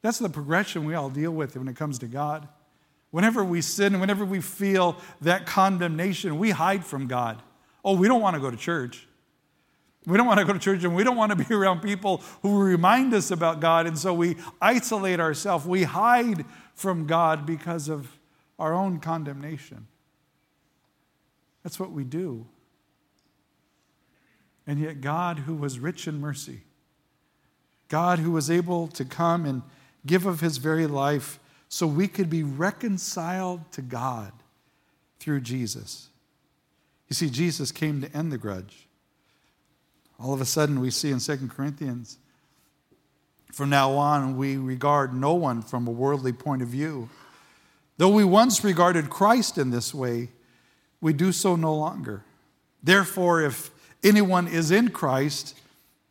That's 0.06 0.20
the 0.20 0.30
progression 0.30 0.86
we 0.86 0.94
all 0.94 1.10
deal 1.10 1.32
with 1.32 1.58
when 1.58 1.68
it 1.68 1.76
comes 1.76 1.98
to 1.98 2.06
God. 2.06 2.48
Whenever 3.10 3.44
we 3.44 3.60
sin 3.60 3.96
and 3.96 4.00
whenever 4.00 4.24
we 4.24 4.40
feel 4.40 4.98
that 5.22 5.48
condemnation, 5.48 6.38
we 6.38 6.52
hide 6.52 6.86
from 6.86 7.08
God. 7.08 7.42
Oh, 7.84 7.96
we 7.96 8.08
don't 8.08 8.22
want 8.22 8.36
to 8.36 8.40
go 8.40 8.52
to 8.52 8.56
church. 8.56 9.08
We 10.06 10.16
don't 10.16 10.28
want 10.28 10.40
to 10.40 10.46
go 10.46 10.54
to 10.54 10.60
church 10.60 10.84
and 10.84 10.96
we 10.96 11.04
don't 11.04 11.16
want 11.16 11.32
to 11.32 11.36
be 11.36 11.52
around 11.56 11.82
people 11.82 12.22
who 12.44 12.62
remind 12.62 13.16
us 13.16 13.32
about 13.32 13.62
God. 13.62 13.88
And 13.88 13.98
so 13.98 14.14
we 14.14 14.38
isolate 14.62 15.20
ourselves. 15.20 15.66
We 15.66 15.82
hide 15.82 16.46
from 16.76 17.08
God 17.08 17.48
because 17.48 17.90
of 17.90 18.20
our 18.60 18.76
own 18.76 19.00
condemnation. 19.00 19.88
That's 21.64 21.80
what 21.80 21.92
we 21.92 22.04
do. 22.04 22.46
And 24.68 24.78
yet, 24.78 25.02
God, 25.02 25.40
who 25.40 25.56
was 25.56 25.80
rich 25.80 26.08
in 26.08 26.22
mercy, 26.22 26.62
God, 27.88 28.20
who 28.20 28.30
was 28.30 28.52
able 28.52 28.88
to 28.90 29.04
come 29.04 29.48
and 29.48 29.64
give 30.06 30.26
of 30.26 30.40
his 30.40 30.58
very 30.58 30.88
life 30.88 31.40
so 31.70 31.88
we 31.88 32.08
could 32.08 32.30
be 32.30 32.44
reconciled 32.44 33.72
to 33.72 33.82
God 33.82 34.32
through 35.20 35.42
Jesus. 35.42 36.10
You 37.10 37.16
see, 37.16 37.30
Jesus 37.30 37.72
came 37.72 38.02
to 38.02 38.16
end 38.16 38.32
the 38.32 38.38
grudge. 38.38 38.88
All 40.20 40.34
of 40.34 40.42
a 40.42 40.46
sudden, 40.46 40.80
we 40.80 40.92
see 40.92 41.12
in 41.12 41.20
2 41.20 41.50
Corinthians, 41.50 42.18
from 43.52 43.70
now 43.70 43.92
on, 43.92 44.38
we 44.38 44.58
regard 44.58 45.14
no 45.14 45.34
one 45.34 45.62
from 45.62 45.88
a 45.88 45.92
worldly 45.92 46.34
point 46.34 46.62
of 46.62 46.68
view. 46.68 47.10
Though 47.98 48.10
we 48.10 48.24
once 48.24 48.64
regarded 48.64 49.10
Christ 49.10 49.58
in 49.58 49.70
this 49.72 49.94
way, 49.94 50.30
we 51.00 51.14
do 51.14 51.32
so 51.32 51.56
no 51.56 51.74
longer. 51.74 52.24
Therefore, 52.84 53.42
if 53.42 53.72
anyone 54.04 54.48
is 54.48 54.72
in 54.72 54.90
Christ, 54.90 55.58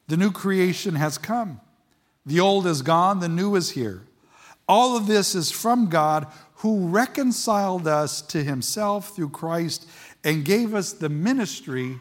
the 0.09 0.17
new 0.17 0.31
creation 0.31 0.95
has 0.95 1.19
come. 1.19 1.61
The 2.27 2.41
old 2.41 2.67
is 2.67 2.83
gone, 2.83 3.21
the 3.21 3.29
new 3.29 3.55
is 3.55 3.71
here. 3.71 4.03
All 4.67 4.97
of 4.97 5.07
this 5.07 5.35
is 5.35 5.51
from 5.51 5.89
God 5.89 6.27
who 6.57 6.89
reconciled 6.89 7.87
us 7.87 8.23
to 8.23 8.43
himself 8.43 9.15
through 9.15 9.29
Christ 9.29 9.87
and 10.23 10.45
gave 10.45 10.75
us 10.75 10.93
the 10.93 11.11
ministry 11.11 12.01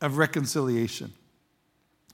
of 0.00 0.18
reconciliation. 0.18 1.12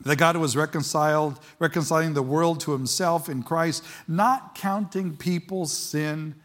That 0.04 0.16
God 0.16 0.36
was 0.36 0.56
reconciled, 0.56 1.38
reconciling 1.58 2.14
the 2.14 2.22
world 2.22 2.60
to 2.60 2.72
himself 2.72 3.28
in 3.28 3.42
Christ, 3.42 3.84
not 4.06 4.54
counting 4.54 5.16
people's 5.16 5.72
sin 5.72 6.36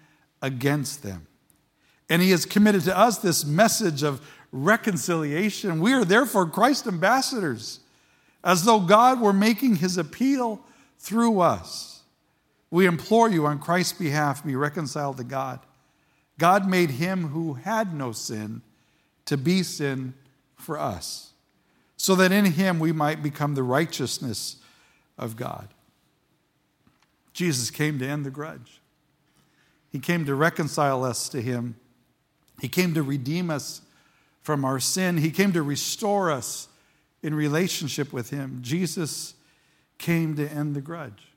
against 0.41 1.03
them. 1.03 1.27
And 2.09 2.21
he 2.21 2.31
has 2.31 2.45
committed 2.45 2.83
to 2.83 2.97
us 2.97 3.19
this 3.19 3.45
message 3.45 4.03
of 4.03 4.21
reconciliation. 4.51 5.79
We 5.79 5.93
are 5.93 6.03
therefore 6.03 6.47
Christ's 6.47 6.87
ambassadors, 6.87 7.79
as 8.43 8.65
though 8.65 8.81
God 8.81 9.21
were 9.21 9.33
making 9.33 9.77
his 9.77 9.97
appeal 9.97 10.65
through 11.03 11.41
us. 11.41 12.01
We 12.71 12.85
implore 12.85 13.29
you 13.29 13.45
on 13.45 13.59
Christ's 13.59 13.93
behalf, 13.93 14.43
be 14.43 14.55
reconciled 14.55 15.17
to 15.17 15.25
God. 15.25 15.59
God 16.39 16.67
made 16.67 16.91
him 16.91 17.27
who 17.27 17.55
had 17.55 17.93
no 17.93 18.13
sin 18.13 18.61
to 19.25 19.37
be 19.37 19.63
sin 19.63 20.13
for 20.55 20.79
us, 20.79 21.33
so 21.97 22.15
that 22.15 22.31
in 22.31 22.45
him 22.45 22.79
we 22.79 22.93
might 22.93 23.21
become 23.21 23.53
the 23.53 23.63
righteousness 23.63 24.55
of 25.17 25.35
God. 25.35 25.67
Jesus 27.33 27.69
came 27.69 27.99
to 27.99 28.07
end 28.07 28.25
the 28.25 28.31
grudge. 28.31 28.79
He 29.91 29.99
came 29.99 30.25
to 30.25 30.35
reconcile 30.35 31.03
us 31.03 31.27
to 31.29 31.41
him. 31.41 31.75
He 32.61 32.69
came 32.69 32.93
to 32.93 33.03
redeem 33.03 33.49
us 33.49 33.81
from 34.41 34.63
our 34.63 34.79
sin. 34.79 35.17
He 35.17 35.31
came 35.31 35.51
to 35.51 35.61
restore 35.61 36.31
us 36.31 36.69
in 37.21 37.35
relationship 37.35 38.13
with 38.13 38.29
him. 38.29 38.59
Jesus 38.61 39.35
came 39.97 40.35
to 40.35 40.47
end 40.47 40.75
the 40.75 40.81
grudge. 40.81 41.27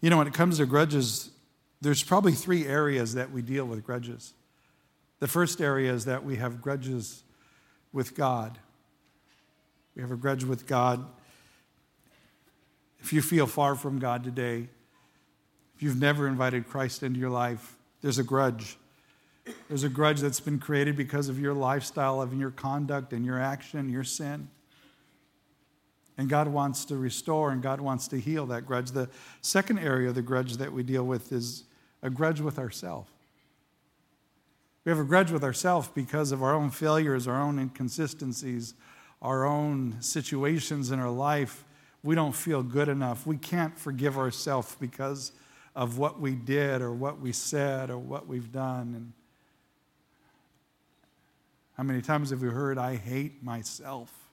You 0.00 0.10
know, 0.10 0.18
when 0.18 0.26
it 0.26 0.34
comes 0.34 0.58
to 0.58 0.66
grudges, 0.66 1.30
there's 1.80 2.02
probably 2.02 2.32
three 2.32 2.66
areas 2.66 3.14
that 3.14 3.30
we 3.30 3.42
deal 3.42 3.64
with 3.64 3.84
grudges. 3.84 4.34
The 5.20 5.28
first 5.28 5.60
area 5.60 5.92
is 5.92 6.04
that 6.04 6.24
we 6.24 6.36
have 6.36 6.60
grudges 6.60 7.22
with 7.92 8.14
God. 8.14 8.58
We 9.94 10.02
have 10.02 10.12
a 10.12 10.16
grudge 10.16 10.44
with 10.44 10.66
God. 10.66 11.04
If 13.00 13.12
you 13.12 13.22
feel 13.22 13.46
far 13.46 13.74
from 13.74 13.98
God 13.98 14.24
today, 14.24 14.68
if 15.76 15.82
you've 15.82 16.00
never 16.00 16.26
invited 16.26 16.68
Christ 16.68 17.02
into 17.02 17.20
your 17.20 17.30
life, 17.30 17.76
there's 18.02 18.18
a 18.18 18.24
grudge. 18.24 18.76
There's 19.68 19.84
a 19.84 19.88
grudge 19.88 20.20
that's 20.20 20.40
been 20.40 20.58
created 20.58 20.96
because 20.96 21.28
of 21.28 21.38
your 21.38 21.54
lifestyle, 21.54 22.20
of 22.20 22.34
your 22.34 22.50
conduct 22.50 23.12
and 23.12 23.24
your 23.24 23.40
action, 23.40 23.88
your 23.88 24.04
sin. 24.04 24.48
And 26.18 26.28
God 26.28 26.48
wants 26.48 26.84
to 26.86 26.96
restore 26.96 27.52
and 27.52 27.62
God 27.62 27.80
wants 27.80 28.08
to 28.08 28.18
heal 28.18 28.46
that 28.46 28.66
grudge. 28.66 28.92
The 28.92 29.08
second 29.42 29.78
area 29.78 30.08
of 30.08 30.14
the 30.14 30.22
grudge 30.22 30.54
that 30.56 30.72
we 30.72 30.82
deal 30.82 31.04
with 31.04 31.30
is 31.32 31.64
a 32.02 32.10
grudge 32.10 32.40
with 32.40 32.58
ourselves. 32.58 33.10
We 34.84 34.90
have 34.90 34.98
a 35.00 35.04
grudge 35.04 35.32
with 35.32 35.42
ourselves 35.42 35.88
because 35.92 36.30
of 36.30 36.42
our 36.42 36.54
own 36.54 36.70
failures, 36.70 37.26
our 37.26 37.40
own 37.40 37.58
inconsistencies, 37.58 38.74
our 39.20 39.44
own 39.44 39.96
situations 40.00 40.92
in 40.92 41.00
our 41.00 41.10
life. 41.10 41.64
We 42.04 42.14
don't 42.14 42.34
feel 42.34 42.62
good 42.62 42.88
enough. 42.88 43.26
We 43.26 43.36
can't 43.36 43.76
forgive 43.76 44.16
ourselves 44.16 44.76
because 44.78 45.32
of 45.74 45.98
what 45.98 46.20
we 46.20 46.36
did 46.36 46.82
or 46.82 46.92
what 46.92 47.20
we 47.20 47.32
said 47.32 47.90
or 47.90 47.98
what 47.98 48.28
we've 48.28 48.52
done. 48.52 48.94
And 48.94 49.12
how 51.76 51.82
many 51.82 52.00
times 52.00 52.30
have 52.30 52.40
we 52.40 52.48
heard, 52.48 52.78
I 52.78 52.94
hate 52.94 53.42
myself? 53.42 54.25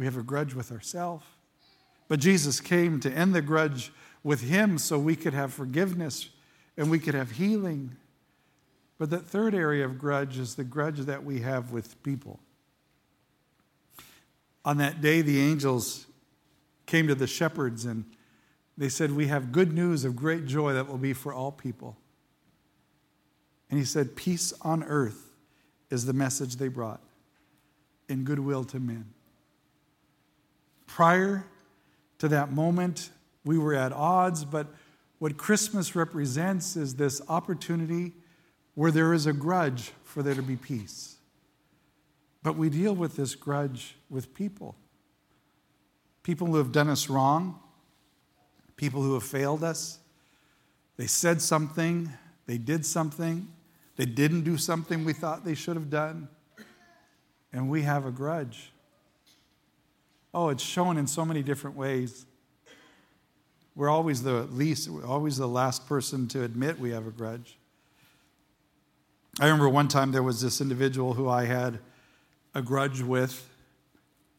We 0.00 0.06
have 0.06 0.16
a 0.16 0.22
grudge 0.22 0.54
with 0.54 0.72
ourselves. 0.72 1.26
But 2.08 2.20
Jesus 2.20 2.58
came 2.58 3.00
to 3.00 3.12
end 3.12 3.34
the 3.34 3.42
grudge 3.42 3.92
with 4.24 4.40
Him 4.40 4.78
so 4.78 4.98
we 4.98 5.14
could 5.14 5.34
have 5.34 5.52
forgiveness 5.52 6.30
and 6.78 6.90
we 6.90 6.98
could 6.98 7.12
have 7.12 7.32
healing. 7.32 7.96
But 8.96 9.10
that 9.10 9.26
third 9.26 9.54
area 9.54 9.84
of 9.84 9.98
grudge 9.98 10.38
is 10.38 10.54
the 10.54 10.64
grudge 10.64 11.00
that 11.00 11.22
we 11.22 11.40
have 11.40 11.70
with 11.70 12.02
people. 12.02 12.40
On 14.64 14.78
that 14.78 15.02
day, 15.02 15.20
the 15.20 15.38
angels 15.38 16.06
came 16.86 17.06
to 17.06 17.14
the 17.14 17.26
shepherds 17.26 17.84
and 17.84 18.06
they 18.78 18.88
said, 18.88 19.12
We 19.12 19.26
have 19.26 19.52
good 19.52 19.74
news 19.74 20.06
of 20.06 20.16
great 20.16 20.46
joy 20.46 20.72
that 20.72 20.88
will 20.88 20.96
be 20.96 21.12
for 21.12 21.34
all 21.34 21.52
people. 21.52 21.98
And 23.68 23.78
he 23.78 23.84
said, 23.84 24.16
Peace 24.16 24.54
on 24.62 24.82
earth 24.82 25.30
is 25.90 26.06
the 26.06 26.14
message 26.14 26.56
they 26.56 26.68
brought, 26.68 27.02
and 28.08 28.24
goodwill 28.24 28.64
to 28.64 28.80
men. 28.80 29.04
Prior 30.90 31.46
to 32.18 32.26
that 32.26 32.50
moment, 32.50 33.10
we 33.44 33.56
were 33.56 33.74
at 33.74 33.92
odds, 33.92 34.44
but 34.44 34.66
what 35.20 35.36
Christmas 35.36 35.94
represents 35.94 36.76
is 36.76 36.96
this 36.96 37.22
opportunity 37.28 38.12
where 38.74 38.90
there 38.90 39.14
is 39.14 39.24
a 39.24 39.32
grudge 39.32 39.92
for 40.02 40.20
there 40.24 40.34
to 40.34 40.42
be 40.42 40.56
peace. 40.56 41.16
But 42.42 42.56
we 42.56 42.70
deal 42.70 42.92
with 42.92 43.14
this 43.14 43.36
grudge 43.36 43.94
with 44.08 44.34
people 44.34 44.74
people 46.24 46.48
who 46.48 46.56
have 46.56 46.72
done 46.72 46.88
us 46.88 47.08
wrong, 47.08 47.58
people 48.76 49.00
who 49.00 49.14
have 49.14 49.22
failed 49.22 49.64
us. 49.64 50.00
They 50.96 51.06
said 51.06 51.40
something, 51.40 52.12
they 52.46 52.58
did 52.58 52.84
something, 52.84 53.48
they 53.96 54.06
didn't 54.06 54.42
do 54.42 54.58
something 54.58 55.04
we 55.04 55.12
thought 55.12 55.44
they 55.44 55.54
should 55.54 55.76
have 55.76 55.88
done, 55.88 56.28
and 57.52 57.70
we 57.70 57.82
have 57.82 58.06
a 58.06 58.10
grudge. 58.10 58.72
Oh, 60.32 60.48
it's 60.48 60.62
shown 60.62 60.96
in 60.96 61.06
so 61.06 61.24
many 61.24 61.42
different 61.42 61.76
ways. 61.76 62.24
We're 63.74 63.88
always 63.88 64.22
the 64.22 64.42
least, 64.44 64.88
always 65.04 65.36
the 65.36 65.48
last 65.48 65.86
person 65.86 66.28
to 66.28 66.44
admit 66.44 66.78
we 66.78 66.90
have 66.90 67.06
a 67.06 67.10
grudge. 67.10 67.56
I 69.40 69.44
remember 69.44 69.68
one 69.68 69.88
time 69.88 70.12
there 70.12 70.22
was 70.22 70.40
this 70.40 70.60
individual 70.60 71.14
who 71.14 71.28
I 71.28 71.44
had 71.44 71.78
a 72.54 72.62
grudge 72.62 73.00
with, 73.00 73.48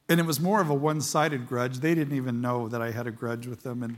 and 0.08 0.19
it 0.19 0.25
was 0.25 0.39
more 0.39 0.62
of 0.62 0.69
a 0.69 0.73
one 0.73 1.01
sided 1.01 1.47
grudge. 1.47 1.80
They 1.80 1.95
didn't 1.95 2.15
even 2.15 2.41
know 2.41 2.67
that 2.67 2.82
I 2.82 2.91
had 2.91 3.08
a 3.08 3.12
grudge 3.12 3.47
with 3.47 3.63
them, 3.63 3.84
and, 3.84 3.97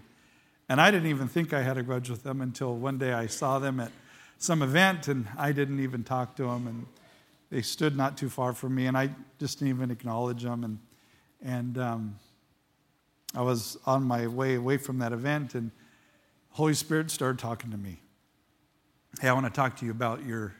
and 0.69 0.79
I 0.79 0.91
didn't 0.91 1.09
even 1.09 1.27
think 1.27 1.51
I 1.53 1.61
had 1.61 1.77
a 1.77 1.83
grudge 1.83 2.09
with 2.09 2.23
them 2.23 2.41
until 2.41 2.75
one 2.75 2.97
day 2.97 3.13
I 3.13 3.27
saw 3.27 3.59
them 3.59 3.79
at 3.79 3.91
some 4.37 4.61
event, 4.61 5.07
and 5.07 5.27
I 5.37 5.51
didn't 5.51 5.79
even 5.79 6.03
talk 6.03 6.35
to 6.37 6.43
them, 6.43 6.67
and 6.67 6.85
they 7.49 7.61
stood 7.61 7.97
not 7.97 8.17
too 8.17 8.29
far 8.29 8.53
from 8.53 8.73
me, 8.75 8.85
and 8.85 8.97
I 8.97 9.09
just 9.39 9.59
didn't 9.59 9.75
even 9.75 9.91
acknowledge 9.91 10.43
them. 10.43 10.63
And 10.63 10.79
and 11.43 11.77
um, 11.77 12.15
I 13.35 13.41
was 13.41 13.77
on 13.85 14.03
my 14.03 14.27
way 14.27 14.55
away 14.55 14.77
from 14.77 14.99
that 14.99 15.11
event, 15.11 15.55
and 15.55 15.71
Holy 16.51 16.73
Spirit 16.73 17.11
started 17.11 17.39
talking 17.39 17.71
to 17.71 17.77
me. 17.77 17.99
Hey, 19.19 19.27
I 19.27 19.33
want 19.33 19.45
to 19.45 19.51
talk 19.51 19.77
to 19.77 19.85
you 19.85 19.91
about 19.91 20.25
your, 20.25 20.55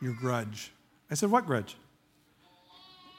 your 0.00 0.14
grudge. 0.14 0.72
I 1.10 1.14
said, 1.14 1.30
What 1.30 1.46
grudge? 1.46 1.76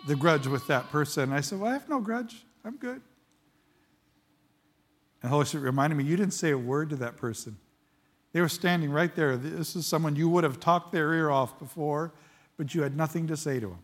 The 0.08 0.16
grudge 0.16 0.48
with 0.48 0.68
that 0.68 0.90
person. 0.90 1.32
I 1.32 1.42
said, 1.42 1.60
Well, 1.60 1.70
I 1.70 1.74
have 1.74 1.88
no 1.88 2.00
grudge. 2.00 2.44
I'm 2.66 2.78
good. 2.78 3.02
And 5.22 5.32
Holy 5.32 5.46
Spirit 5.46 5.64
reminded 5.64 5.96
me, 5.96 6.04
You 6.04 6.18
didn't 6.18 6.34
say 6.34 6.52
a 6.52 6.58
word 6.58 6.90
to 6.90 6.96
that 6.98 7.18
person. 7.18 7.58
They 8.34 8.42
were 8.42 8.50
standing 8.50 8.90
right 8.90 9.16
there. 9.16 9.38
This 9.38 9.76
is 9.76 9.86
someone 9.86 10.16
you 10.16 10.28
would 10.28 10.44
have 10.44 10.60
talked 10.60 10.92
their 10.92 11.14
ear 11.14 11.30
off 11.30 11.60
before, 11.60 12.12
but 12.58 12.74
you 12.74 12.82
had 12.82 12.98
nothing 12.98 13.28
to 13.28 13.38
say 13.38 13.60
to 13.60 13.68
them. 13.68 13.80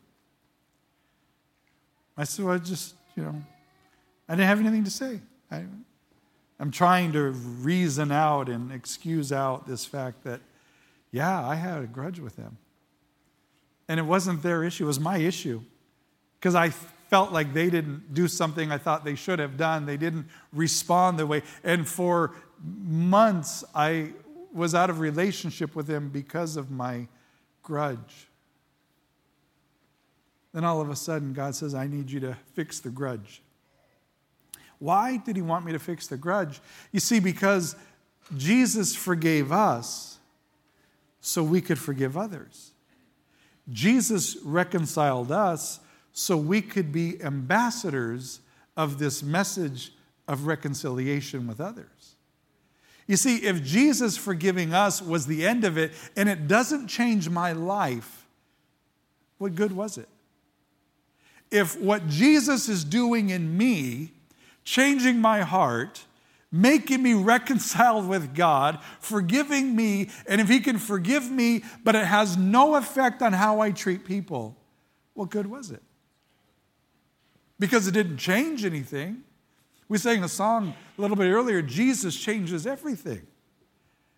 I 2.20 2.26
said, 2.26 2.44
well, 2.44 2.56
I 2.56 2.58
just, 2.58 2.96
you 3.16 3.24
know, 3.24 3.36
I 4.28 4.34
didn't 4.34 4.48
have 4.48 4.60
anything 4.60 4.84
to 4.84 4.92
say. 4.92 5.22
I, 5.50 5.64
I'm 6.60 6.70
trying 6.70 7.14
to 7.14 7.32
reason 7.32 8.12
out 8.12 8.50
and 8.50 8.74
excuse 8.74 9.32
out 9.32 9.66
this 9.66 9.86
fact 9.86 10.26
that, 10.26 10.42
yeah, 11.12 11.48
I 11.48 11.56
had 11.56 11.82
a 11.82 11.88
grudge 11.88 12.20
with 12.20 12.36
them. 12.36 12.58
And 13.88 14.02
it 14.02 14.04
wasn't 14.04 14.44
their 14.44 14.66
issue, 14.66 14.84
it 14.84 14.88
was 14.88 15.00
my 15.00 15.18
issue. 15.18 15.62
Because 16.38 16.56
I 16.56 16.72
felt 17.10 17.32
like 17.32 17.54
they 17.54 17.70
didn't 17.70 18.14
do 18.14 18.28
something 18.28 18.70
I 18.70 18.78
thought 18.78 19.06
they 19.06 19.16
should 19.16 19.40
have 19.40 19.56
done. 19.56 19.86
They 19.86 19.98
didn't 19.98 20.28
respond 20.52 21.18
the 21.18 21.26
way. 21.26 21.42
And 21.64 21.88
for 21.88 22.36
months, 22.62 23.64
I 23.74 24.12
was 24.54 24.76
out 24.76 24.90
of 24.90 25.00
relationship 25.00 25.74
with 25.74 25.88
them 25.88 26.10
because 26.10 26.58
of 26.58 26.70
my 26.70 27.08
grudge. 27.64 28.29
Then 30.60 30.66
all 30.66 30.82
of 30.82 30.90
a 30.90 30.96
sudden, 30.98 31.32
God 31.32 31.56
says, 31.56 31.74
I 31.74 31.88
need 31.88 32.12
you 32.12 32.20
to 32.20 32.36
fix 32.54 32.82
the 32.82 32.90
grudge. 32.90 33.42
Why 34.78 35.16
did 35.16 35.38
he 35.38 35.42
want 35.42 35.64
me 35.64 35.72
to 35.72 35.80
fix 35.80 36.08
the 36.08 36.18
grudge? 36.18 36.60
You 36.92 37.00
see, 37.00 37.22
because 37.22 37.78
Jesus 38.36 38.94
forgave 38.94 39.54
us 39.54 40.18
so 41.22 41.44
we 41.44 41.62
could 41.62 41.80
forgive 41.80 42.18
others. 42.18 42.72
Jesus 43.72 44.36
reconciled 44.44 45.32
us 45.32 45.80
so 46.12 46.36
we 46.36 46.62
could 46.62 46.92
be 46.92 47.24
ambassadors 47.24 48.42
of 48.76 49.00
this 49.00 49.24
message 49.24 49.94
of 50.28 50.46
reconciliation 50.46 51.48
with 51.48 51.62
others. 51.62 52.16
You 53.08 53.16
see, 53.16 53.38
if 53.46 53.64
Jesus 53.64 54.18
forgiving 54.18 54.74
us 54.74 55.02
was 55.02 55.26
the 55.26 55.48
end 55.48 55.64
of 55.64 55.78
it 55.78 55.94
and 56.18 56.28
it 56.28 56.50
doesn't 56.50 56.90
change 56.90 57.30
my 57.30 57.54
life, 57.54 58.28
what 59.38 59.56
good 59.56 59.72
was 59.72 59.98
it? 59.98 60.10
If 61.52 61.80
what 61.80 62.08
Jesus 62.08 62.70
is 62.70 62.84
doing 62.84 63.30
in 63.30 63.58
me, 63.58 64.14
changing 64.64 65.20
my 65.20 65.42
heart, 65.42 66.06
making 66.52 67.02
me 67.02 67.14
reconciled 67.16 68.08
with 68.08 68.36
God, 68.36 68.80
forgiving 69.00 69.76
me, 69.76 70.10
and 70.28 70.40
if 70.40 70.48
He 70.50 70.60
can 70.60 70.78
forgive 70.78 71.30
me, 71.30 71.64
but 71.84 71.96
it 71.96 72.06
has 72.06 72.38
no 72.38 72.76
effect 72.76 73.22
on 73.22 73.34
how 73.34 73.60
I 73.60 73.72
treat 73.72 74.06
people, 74.06 74.56
what 75.14 75.30
good 75.30 75.48
was 75.48 75.72
it? 75.72 75.82
Because 77.60 77.88
it 77.88 77.94
didn't 77.94 78.18
change 78.18 78.64
anything. 78.64 79.24
We 79.90 79.98
sang 79.98 80.24
a 80.24 80.30
song 80.30 80.76
a 80.98 81.02
little 81.02 81.18
bit 81.18 81.30
earlier 81.30 81.62
Jesus 81.62 82.16
changes 82.16 82.68
everything. 82.68 83.26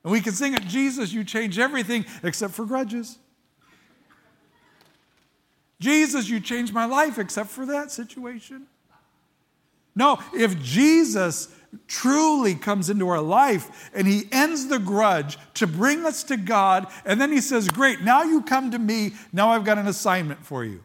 And 0.03 0.11
we 0.11 0.19
can 0.19 0.33
sing 0.33 0.53
it 0.53 0.65
Jesus, 0.67 1.13
you 1.13 1.23
change 1.23 1.57
everything 1.57 2.05
except 2.23 2.53
for 2.53 2.65
grudges. 2.65 3.17
Jesus, 5.81 6.29
you 6.29 6.39
changed 6.39 6.73
my 6.73 6.85
life 6.85 7.17
except 7.17 7.49
for 7.49 7.65
that 7.65 7.91
situation. 7.91 8.67
No, 9.95 10.19
if 10.33 10.61
Jesus 10.61 11.53
truly 11.87 12.53
comes 12.53 12.89
into 12.89 13.09
our 13.09 13.19
life 13.19 13.89
and 13.93 14.07
he 14.07 14.27
ends 14.31 14.67
the 14.67 14.77
grudge 14.77 15.39
to 15.55 15.65
bring 15.65 16.05
us 16.05 16.23
to 16.25 16.37
God, 16.37 16.85
and 17.03 17.19
then 17.19 17.31
he 17.31 17.41
says, 17.41 17.67
Great, 17.67 18.01
now 18.01 18.21
you 18.21 18.43
come 18.43 18.69
to 18.71 18.79
me, 18.79 19.13
now 19.33 19.49
I've 19.49 19.65
got 19.65 19.79
an 19.79 19.87
assignment 19.87 20.45
for 20.45 20.63
you. 20.63 20.83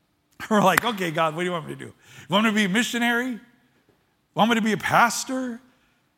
We're 0.50 0.62
like, 0.62 0.84
Okay, 0.84 1.12
God, 1.12 1.36
what 1.36 1.42
do 1.42 1.46
you 1.46 1.52
want 1.52 1.68
me 1.68 1.74
to 1.74 1.78
do? 1.78 1.86
You 1.86 2.26
want 2.28 2.44
me 2.44 2.50
to 2.50 2.54
be 2.56 2.64
a 2.64 2.68
missionary? 2.68 3.38
Want 4.34 4.50
me 4.50 4.56
to 4.56 4.62
be 4.62 4.72
a 4.72 4.76
pastor? 4.76 5.60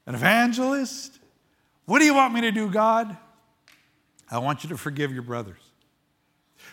An 0.07 0.15
evangelist? 0.15 1.19
What 1.85 1.99
do 1.99 2.07
you 2.07 2.15
want 2.15 2.33
me 2.33 2.41
to 2.43 2.51
do, 2.51 2.71
God? 2.71 3.17
I 4.31 4.39
want 4.39 4.65
you 4.65 4.71
to 4.71 4.79
forgive 4.79 5.13
your 5.13 5.23
brothers. 5.23 5.61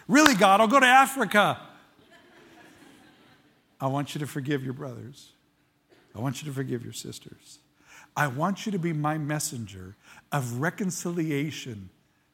Really, 0.07 0.35
God, 0.35 0.61
I'll 0.61 0.67
go 0.67 0.79
to 0.79 0.85
Africa. 0.85 1.59
I 3.79 3.87
want 3.87 4.13
you 4.13 4.19
to 4.19 4.27
forgive 4.27 4.63
your 4.63 4.73
brothers. 4.73 5.31
I 6.15 6.19
want 6.19 6.41
you 6.41 6.49
to 6.49 6.53
forgive 6.53 6.83
your 6.83 6.93
sisters. 6.93 7.59
I 8.15 8.27
want 8.27 8.65
you 8.65 8.71
to 8.73 8.79
be 8.79 8.93
my 8.93 9.17
messenger 9.17 9.95
of 10.31 10.59
reconciliation 10.59 11.89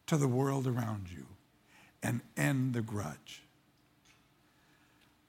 to 0.07 0.17
the 0.17 0.27
world 0.27 0.67
around 0.67 1.07
you 1.09 1.25
and 2.01 2.21
end 2.35 2.73
the 2.73 2.81
grudge. 2.81 3.43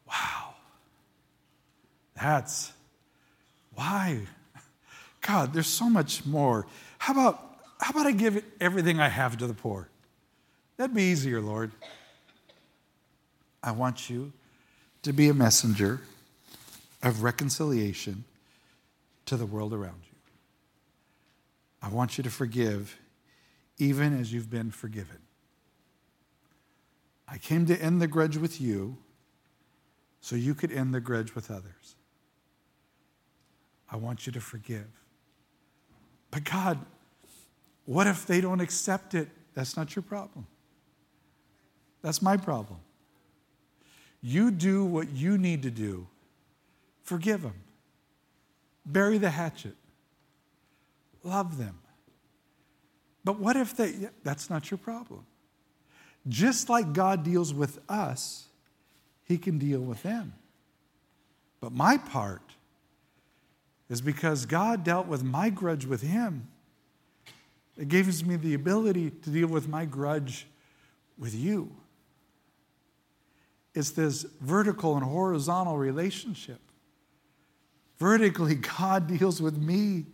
Wow. 0.09 0.55
That's 2.21 2.73
why. 3.75 4.21
God, 5.21 5.53
there's 5.53 5.67
so 5.67 5.91
much 5.91 6.25
more. 6.25 6.67
How 6.99 7.13
about, 7.13 7.61
how 7.81 7.91
about 7.91 8.07
I 8.07 8.13
give 8.13 8.43
everything 8.61 8.99
I 8.99 9.09
have 9.09 9.37
to 9.39 9.47
the 9.47 9.55
poor? 9.55 9.89
That'd 10.77 10.95
be 10.95 11.03
easier, 11.03 11.41
Lord. 11.41 11.73
I 13.69 13.73
want 13.73 14.09
you 14.09 14.33
to 15.03 15.13
be 15.13 15.29
a 15.29 15.35
messenger 15.35 16.01
of 17.03 17.23
reconciliation 17.23 18.25
to 19.27 19.37
the 19.37 19.45
world 19.45 19.75
around 19.75 20.01
you. 20.05 20.17
I 21.83 21.91
want 21.91 22.17
you 22.17 22.25
to 22.25 22.31
forgive 22.31 22.99
even 23.77 24.19
as 24.19 24.33
you've 24.33 24.49
been 24.49 24.71
forgiven. 24.71 25.19
I 27.29 27.37
came 27.37 27.67
to 27.67 27.77
end 27.77 28.01
the 28.01 28.07
grudge 28.07 28.39
with 28.39 28.59
you 28.59 28.97
so 30.23 30.35
you 30.35 30.55
could 30.55 30.73
end 30.73 30.95
the 30.95 31.01
grudge 31.01 31.35
with 31.35 31.51
others. 31.51 31.97
I 33.93 33.99
want 33.99 34.27
you 34.27 34.33
to 34.33 34.41
forgive. 34.41 34.89
But 36.31 36.45
God, 36.45 36.79
what 37.85 38.07
if 38.07 38.25
they 38.25 38.41
don't 38.41 38.63
accept 38.63 39.15
it? 39.15 39.29
That's 39.53 39.77
not 39.77 39.95
your 39.95 40.05
problem. 40.05 40.47
That's 42.01 42.23
my 42.23 42.39
problem. 42.39 42.79
You 44.21 44.51
do 44.51 44.85
what 44.85 45.11
you 45.11 45.39
need 45.39 45.63
to 45.63 45.71
do. 45.71 46.07
Forgive 47.03 47.43
them. 47.43 47.55
Bury 48.85 49.19
the 49.19 49.31
hatchet. 49.31 49.77
Love 51.23 51.59
them. 51.59 51.79
But 53.25 53.39
what 53.39 53.57
if 53.57 53.77
they, 53.77 54.09
that's 54.25 54.49
not 54.49 54.71
your 54.71 54.79
problem. 54.79 55.25
Just 56.27 56.69
like 56.69 56.93
God 56.93 57.23
deals 57.23 57.55
with 57.55 57.79
us, 57.89 58.49
He 59.25 59.39
can 59.39 59.59
deal 59.59 59.81
with 59.81 60.03
them. 60.03 60.33
But 61.61 61.73
my 61.73 61.97
part 61.97 62.43
is 63.89 64.01
because 64.01 64.47
God 64.47 64.85
dealt 64.85 65.07
with 65.07 65.23
my 65.23 65.51
grudge 65.51 65.87
with 65.87 66.03
Him. 66.03 66.49
It 67.77 67.89
gives 67.89 68.25
me 68.25 68.37
the 68.37 68.55
ability 68.55 69.11
to 69.11 69.31
deal 69.31 69.49
with 69.49 69.69
my 69.69 69.85
grudge 69.85 70.47
with 71.19 71.35
you. 71.35 71.71
It's 73.75 73.91
this 73.91 74.23
vertical 74.41 74.97
and 74.97 75.05
horizontal 75.05 75.77
relationship. 75.77 76.61
Vertically, 77.99 78.55
God 78.79 79.07
deals 79.07 79.41
with 79.41 79.57
me 79.57 80.07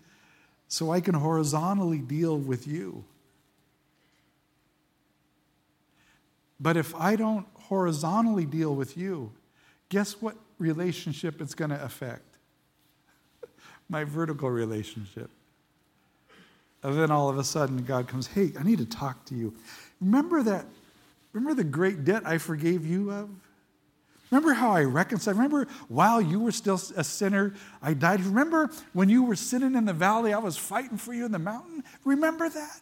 so 0.69 0.91
I 0.91 1.01
can 1.01 1.15
horizontally 1.15 1.99
deal 1.99 2.39
with 2.39 2.67
you. 2.67 3.05
But 6.61 6.77
if 6.77 6.95
I 6.95 7.17
don't 7.17 7.47
horizontally 7.55 8.47
deal 8.47 8.75
with 8.75 8.97
you, 8.97 9.33
guess 9.89 10.21
what 10.21 10.37
relationship 10.59 11.41
it's 11.41 11.55
going 11.55 11.71
to 11.71 11.83
affect? 11.83 12.37
My 13.89 14.05
vertical 14.05 14.51
relationship. 14.51 15.31
And 16.83 16.99
then 16.99 17.11
all 17.11 17.29
of 17.29 17.39
a 17.39 17.45
sudden, 17.45 17.85
God 17.85 18.09
comes, 18.09 18.27
Hey, 18.27 18.53
I 18.59 18.63
need 18.63 18.79
to 18.79 18.87
talk 18.87 19.25
to 19.27 19.35
you. 19.35 19.55
Remember 20.01 20.43
that? 20.43 20.67
Remember 21.35 21.55
the 21.55 21.69
great 21.69 22.05
debt 22.05 22.23
I 22.25 22.39
forgave 22.39 22.87
you 22.87 23.11
of? 23.11 23.29
Remember 24.31 24.55
how 24.55 24.71
I 24.71 24.85
reconciled? 24.85 25.37
Remember 25.37 25.67
while 25.89 26.21
you 26.21 26.41
were 26.41 26.53
still 26.53 26.81
a 26.97 27.05
sinner, 27.05 27.55
I 27.83 27.93
died? 27.93 28.21
Remember 28.21 28.71
when 28.95 29.09
you 29.09 29.25
were 29.25 29.37
sitting 29.37 29.75
in 29.75 29.85
the 29.85 29.93
valley, 29.93 30.33
I 30.33 30.39
was 30.39 30.57
fighting 30.57 30.97
for 30.97 31.13
you 31.13 31.27
in 31.27 31.33
the 31.33 31.39
mountain? 31.39 31.85
Remember 32.05 32.49
that? 32.49 32.81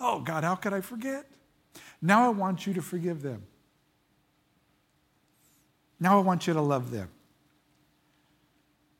Oh, 0.00 0.20
God, 0.20 0.44
how 0.44 0.54
could 0.54 0.72
I 0.72 0.80
forget? 0.80 1.26
Now 2.00 2.26
I 2.26 2.28
want 2.30 2.66
you 2.66 2.72
to 2.74 2.82
forgive 2.82 3.22
them. 3.22 3.42
Now 6.00 6.18
I 6.18 6.22
want 6.22 6.46
you 6.46 6.54
to 6.54 6.62
love 6.62 6.90
them. 6.90 7.10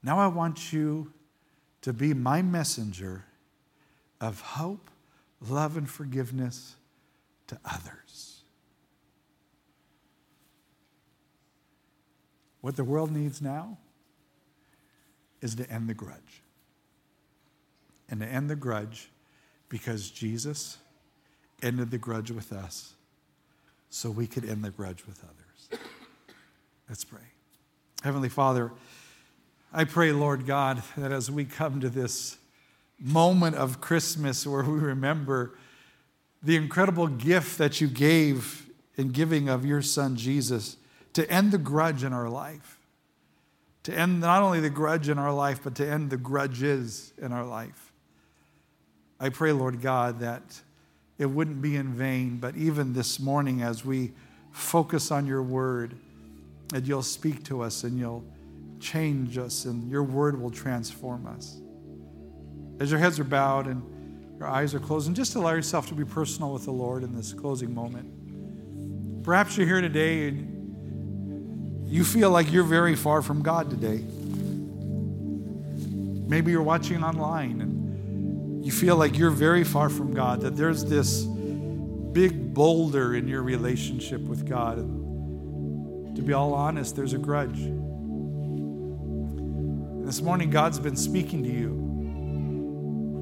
Now 0.02 0.18
I 0.18 0.26
want 0.26 0.72
you 0.72 1.12
to 1.82 1.92
be 1.92 2.12
my 2.12 2.42
messenger 2.42 3.24
of 4.20 4.40
hope, 4.40 4.90
love, 5.48 5.76
and 5.76 5.88
forgiveness 5.88 6.74
to 7.46 7.58
others. 7.64 8.07
What 12.60 12.76
the 12.76 12.84
world 12.84 13.10
needs 13.10 13.40
now 13.40 13.78
is 15.40 15.54
to 15.56 15.70
end 15.70 15.88
the 15.88 15.94
grudge. 15.94 16.42
And 18.08 18.20
to 18.20 18.26
end 18.26 18.48
the 18.50 18.56
grudge 18.56 19.10
because 19.68 20.10
Jesus 20.10 20.78
ended 21.62 21.90
the 21.90 21.98
grudge 21.98 22.30
with 22.30 22.52
us 22.52 22.94
so 23.90 24.10
we 24.10 24.26
could 24.26 24.44
end 24.44 24.64
the 24.64 24.70
grudge 24.70 25.04
with 25.06 25.22
others. 25.22 25.82
Let's 26.88 27.04
pray. 27.04 27.20
Heavenly 28.02 28.28
Father, 28.28 28.72
I 29.72 29.84
pray, 29.84 30.12
Lord 30.12 30.46
God, 30.46 30.82
that 30.96 31.12
as 31.12 31.30
we 31.30 31.44
come 31.44 31.80
to 31.80 31.90
this 31.90 32.38
moment 32.98 33.56
of 33.56 33.80
Christmas 33.80 34.46
where 34.46 34.62
we 34.62 34.78
remember 34.78 35.54
the 36.42 36.56
incredible 36.56 37.06
gift 37.06 37.58
that 37.58 37.80
you 37.80 37.88
gave 37.88 38.66
in 38.96 39.08
giving 39.08 39.48
of 39.48 39.66
your 39.66 39.82
Son 39.82 40.16
Jesus 40.16 40.76
to 41.14 41.30
end 41.30 41.52
the 41.52 41.58
grudge 41.58 42.04
in 42.04 42.12
our 42.12 42.28
life. 42.28 42.78
To 43.84 43.94
end 43.94 44.20
not 44.20 44.42
only 44.42 44.60
the 44.60 44.70
grudge 44.70 45.08
in 45.08 45.18
our 45.18 45.32
life, 45.32 45.60
but 45.64 45.74
to 45.76 45.88
end 45.88 46.10
the 46.10 46.16
grudges 46.16 47.12
in 47.16 47.32
our 47.32 47.44
life. 47.44 47.92
I 49.20 49.30
pray, 49.30 49.52
Lord 49.52 49.80
God, 49.80 50.20
that 50.20 50.60
it 51.18 51.26
wouldn't 51.26 51.60
be 51.60 51.76
in 51.76 51.94
vain, 51.94 52.36
but 52.36 52.56
even 52.56 52.92
this 52.92 53.18
morning 53.18 53.62
as 53.62 53.84
we 53.84 54.12
focus 54.52 55.10
on 55.10 55.26
your 55.26 55.42
word, 55.42 55.96
that 56.68 56.86
you'll 56.86 57.02
speak 57.02 57.44
to 57.44 57.62
us 57.62 57.82
and 57.82 57.98
you'll 57.98 58.24
change 58.78 59.38
us 59.38 59.64
and 59.64 59.90
your 59.90 60.02
word 60.02 60.40
will 60.40 60.50
transform 60.50 61.26
us. 61.26 61.58
As 62.80 62.90
your 62.90 63.00
heads 63.00 63.18
are 63.18 63.24
bowed 63.24 63.66
and 63.66 63.82
your 64.38 64.46
eyes 64.46 64.72
are 64.72 64.78
closed, 64.78 65.08
and 65.08 65.16
just 65.16 65.34
allow 65.34 65.50
yourself 65.50 65.88
to 65.88 65.94
be 65.94 66.04
personal 66.04 66.52
with 66.52 66.64
the 66.64 66.70
Lord 66.70 67.02
in 67.02 67.12
this 67.16 67.32
closing 67.32 67.74
moment. 67.74 69.24
Perhaps 69.24 69.56
you're 69.56 69.66
here 69.66 69.80
today 69.80 70.28
and 70.28 70.57
you 71.88 72.04
feel 72.04 72.30
like 72.30 72.52
you're 72.52 72.64
very 72.64 72.94
far 72.94 73.22
from 73.22 73.42
God 73.42 73.70
today. 73.70 74.04
Maybe 76.28 76.50
you're 76.50 76.62
watching 76.62 77.02
online 77.02 77.62
and 77.62 78.62
you 78.62 78.70
feel 78.70 78.96
like 78.96 79.16
you're 79.16 79.30
very 79.30 79.64
far 79.64 79.88
from 79.88 80.12
God, 80.12 80.42
that 80.42 80.54
there's 80.54 80.84
this 80.84 81.22
big 82.12 82.52
boulder 82.52 83.14
in 83.14 83.26
your 83.26 83.42
relationship 83.42 84.20
with 84.20 84.46
God. 84.46 84.76
And 84.76 86.14
to 86.14 86.20
be 86.20 86.34
all 86.34 86.52
honest, 86.52 86.94
there's 86.94 87.14
a 87.14 87.18
grudge. 87.18 87.58
This 90.04 90.20
morning, 90.20 90.50
God's 90.50 90.78
been 90.78 90.96
speaking 90.96 91.42
to 91.42 91.50
you. 91.50 91.74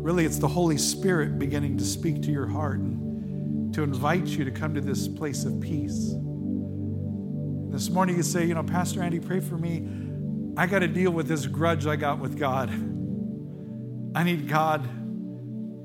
Really, 0.03 0.25
it's 0.25 0.39
the 0.39 0.49
Holy 0.49 0.79
Spirit 0.79 1.39
beginning 1.39 1.79
to 1.79 1.85
speak 1.85 2.21
to 2.23 2.33
your 2.33 2.49
heart 2.49 2.79
and 2.79 3.73
to 3.75 3.85
invite 3.85 4.27
you 4.27 4.45
to 4.45 4.51
come 4.51 4.75
to 4.75 4.81
this 4.81 5.07
place 5.07 5.45
of 5.45 5.61
peace. 5.61 6.15
This 7.77 7.91
morning 7.91 8.17
you 8.17 8.23
say, 8.23 8.47
you 8.47 8.55
know, 8.55 8.63
Pastor 8.63 9.03
Andy, 9.03 9.21
pray 9.21 9.39
for 9.39 9.59
me. 9.59 9.87
I 10.57 10.67
got 10.67 10.79
to 10.79 10.89
deal 10.89 11.11
with 11.11 11.29
this 11.29 11.45
grudge 11.45 11.87
I 11.87 11.97
got 11.97 12.19
with 12.19 12.39
God. 12.39 12.71
I 14.15 14.23
need 14.23 14.49
God 14.49 14.83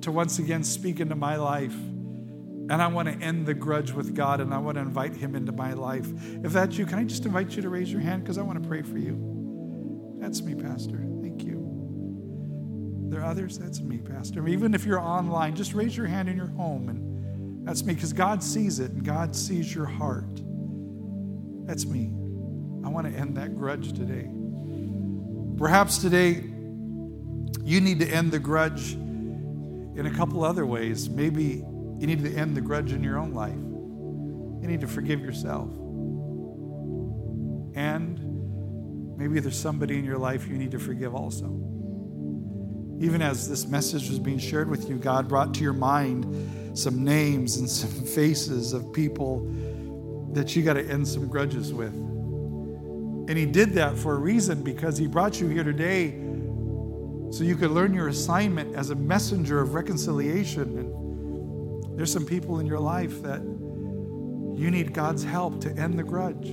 to 0.04 0.10
once 0.10 0.40
again 0.40 0.64
speak 0.64 1.02
into 1.02 1.16
my 1.16 1.36
life. 1.36 1.76
And 1.76 2.72
I 2.72 2.88
want 2.88 3.10
to 3.10 3.16
end 3.16 3.46
the 3.46 3.54
grudge 3.54 3.92
with 3.92 4.16
God 4.16 4.40
and 4.40 4.54
I 4.54 4.58
want 4.60 4.76
to 4.76 4.82
invite 4.82 5.18
Him 5.18 5.36
into 5.36 5.52
my 5.52 5.74
life. 5.74 6.08
If 6.46 6.54
that's 6.54 6.78
you, 6.78 6.86
can 6.86 6.98
I 6.98 7.04
just 7.04 7.26
invite 7.26 7.58
you 7.58 7.62
to 7.62 7.68
raise 7.68 7.92
your 7.92 8.00
hand? 8.00 8.24
Because 8.24 8.38
I 8.38 8.42
want 8.42 8.64
to 8.64 8.70
pray 8.70 8.84
for 8.84 8.98
you. 8.98 10.16
That's 10.18 10.42
me, 10.42 10.56
Pastor. 10.56 11.06
Thank 11.22 11.44
you. 11.44 13.10
There 13.10 13.20
are 13.20 13.26
others? 13.26 13.58
That's 13.58 13.82
me, 13.82 13.98
Pastor. 13.98 14.48
Even 14.48 14.74
if 14.74 14.86
you're 14.86 15.02
online, 15.02 15.58
just 15.58 15.74
raise 15.74 15.98
your 15.98 16.08
hand 16.08 16.30
in 16.30 16.38
your 16.38 16.52
home. 16.52 16.88
And 16.88 17.68
that's 17.68 17.84
me 17.84 17.96
because 17.96 18.14
God 18.14 18.42
sees 18.42 18.80
it 18.80 18.92
and 18.92 19.04
God 19.04 19.36
sees 19.36 19.76
your 19.76 19.88
heart. 19.88 20.41
That's 21.72 21.86
me. 21.86 22.12
I 22.84 22.90
want 22.90 23.08
to 23.08 23.18
end 23.18 23.38
that 23.38 23.56
grudge 23.56 23.94
today. 23.94 24.30
Perhaps 25.58 26.00
today 26.00 26.44
you 27.64 27.80
need 27.80 28.02
to 28.02 28.08
end 28.10 28.34
the 28.34 28.40
grudge 28.40 28.92
in 28.92 30.06
a 30.06 30.14
couple 30.14 30.44
other 30.44 30.66
ways. 30.66 31.10
Maybe 31.10 31.64
you 31.98 32.08
need 32.08 32.26
to 32.26 32.36
end 32.36 32.58
the 32.58 32.62
grudge 32.62 32.92
in 32.92 33.02
your 33.02 33.18
own 33.18 33.34
life. 33.34 33.56
You 33.56 34.68
need 34.68 34.82
to 34.82 34.88
forgive 34.90 35.22
yourself. 35.22 35.70
And 37.74 38.20
maybe 39.18 39.40
there's 39.40 39.58
somebody 39.58 39.98
in 39.98 40.04
your 40.04 40.18
life 40.18 40.50
you 40.50 40.58
need 40.58 40.72
to 40.72 40.80
forgive 40.80 41.16
also. 41.16 41.46
Even 43.00 43.22
as 43.22 43.48
this 43.48 43.66
message 43.66 44.10
was 44.10 44.20
being 44.20 44.40
shared 44.40 44.70
with 44.70 44.90
you, 44.90 44.98
God 44.98 45.30
brought 45.30 45.54
to 45.54 45.64
your 45.64 45.72
mind 45.72 46.78
some 46.78 47.06
names 47.06 47.56
and 47.56 47.70
some 47.70 47.92
faces 48.08 48.74
of 48.74 48.92
people 48.92 49.50
that 50.34 50.56
you 50.56 50.64
got 50.64 50.74
to 50.74 50.90
end 50.90 51.08
some 51.08 51.28
grudges 51.28 51.74
with. 51.74 51.94
And 51.94 53.38
He 53.38 53.46
did 53.46 53.74
that 53.74 53.98
for 53.98 54.16
a 54.16 54.20
reason 54.20 54.64
because 54.64 54.98
He 54.98 55.08
brought 55.08 55.40
you 55.40 55.48
here 55.48 55.64
today 55.64 56.12
so 57.32 57.44
you 57.46 57.56
could 57.56 57.72
learn 57.72 57.94
your 57.94 58.10
assignment 58.10 58.76
as 58.76 58.90
a 58.90 58.96
messenger 58.96 59.62
of 59.62 59.74
reconciliation. 59.74 60.78
And 60.78 61.98
there's 61.98 62.12
some 62.12 62.26
people 62.26 62.60
in 62.60 62.66
your 62.66 62.80
life 62.80 63.22
that 63.24 63.42
you 63.42 64.70
need 64.70 64.94
God's 64.94 65.24
help 65.24 65.62
to 65.62 65.72
end 65.78 65.98
the 65.98 66.04
grudge. 66.04 66.50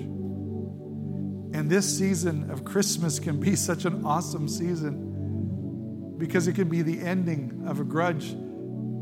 And 1.54 1.68
this 1.68 1.98
season 1.98 2.50
of 2.50 2.64
Christmas 2.64 3.18
can 3.18 3.40
be 3.40 3.56
such 3.70 3.84
an 3.84 4.04
awesome 4.04 4.48
season 4.48 6.16
because 6.18 6.46
it 6.48 6.54
can 6.54 6.68
be 6.68 6.82
the 6.82 7.00
ending 7.00 7.64
of 7.66 7.80
a 7.80 7.84
grudge 7.84 8.36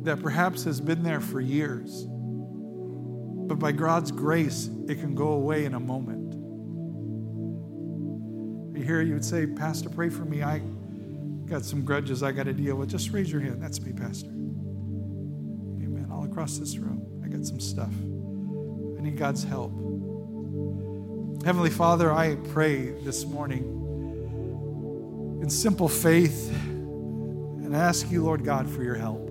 that 0.02 0.22
perhaps 0.22 0.64
has 0.64 0.80
been 0.80 1.02
there 1.02 1.20
for 1.20 1.40
years. 1.40 2.06
But 3.46 3.58
by 3.58 3.72
God's 3.72 4.10
grace, 4.10 4.68
it 4.88 5.00
can 5.00 5.14
go 5.14 5.28
away 5.28 5.64
in 5.64 5.74
a 5.74 5.80
moment. 5.80 6.34
You 8.76 8.84
hear 8.84 9.00
you 9.02 9.14
would 9.14 9.24
say, 9.24 9.46
Pastor, 9.46 9.88
pray 9.88 10.10
for 10.10 10.24
me. 10.24 10.42
I 10.42 10.60
got 11.46 11.64
some 11.64 11.84
grudges 11.84 12.22
I 12.22 12.32
got 12.32 12.44
to 12.44 12.52
deal 12.52 12.76
with. 12.76 12.90
Just 12.90 13.10
raise 13.10 13.30
your 13.30 13.40
hand. 13.40 13.62
That's 13.62 13.80
me, 13.80 13.92
Pastor. 13.92 14.28
Amen. 14.28 16.08
All 16.10 16.24
across 16.24 16.58
this 16.58 16.76
room, 16.76 17.22
I 17.24 17.28
got 17.28 17.46
some 17.46 17.60
stuff. 17.60 17.92
I 18.98 19.02
need 19.02 19.16
God's 19.16 19.44
help. 19.44 19.72
Heavenly 21.44 21.70
Father, 21.70 22.12
I 22.12 22.34
pray 22.52 22.90
this 23.02 23.24
morning 23.24 23.62
in 25.40 25.48
simple 25.48 25.88
faith 25.88 26.50
and 26.50 27.76
ask 27.76 28.10
you, 28.10 28.24
Lord 28.24 28.44
God, 28.44 28.68
for 28.68 28.82
your 28.82 28.96
help. 28.96 29.25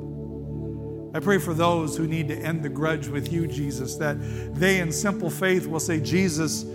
I 1.16 1.22
pray 1.22 1.38
for 1.38 1.54
those 1.54 1.96
who 1.96 2.08
need 2.08 2.28
to 2.28 2.38
end 2.38 2.62
the 2.62 2.68
grudge 2.68 3.08
with 3.08 3.32
you, 3.32 3.48
Jesus, 3.48 3.96
that 3.96 4.18
they 4.54 4.82
in 4.82 4.92
simple 4.92 5.30
faith 5.30 5.66
will 5.66 5.80
say, 5.80 6.02
Jesus, 6.02 6.66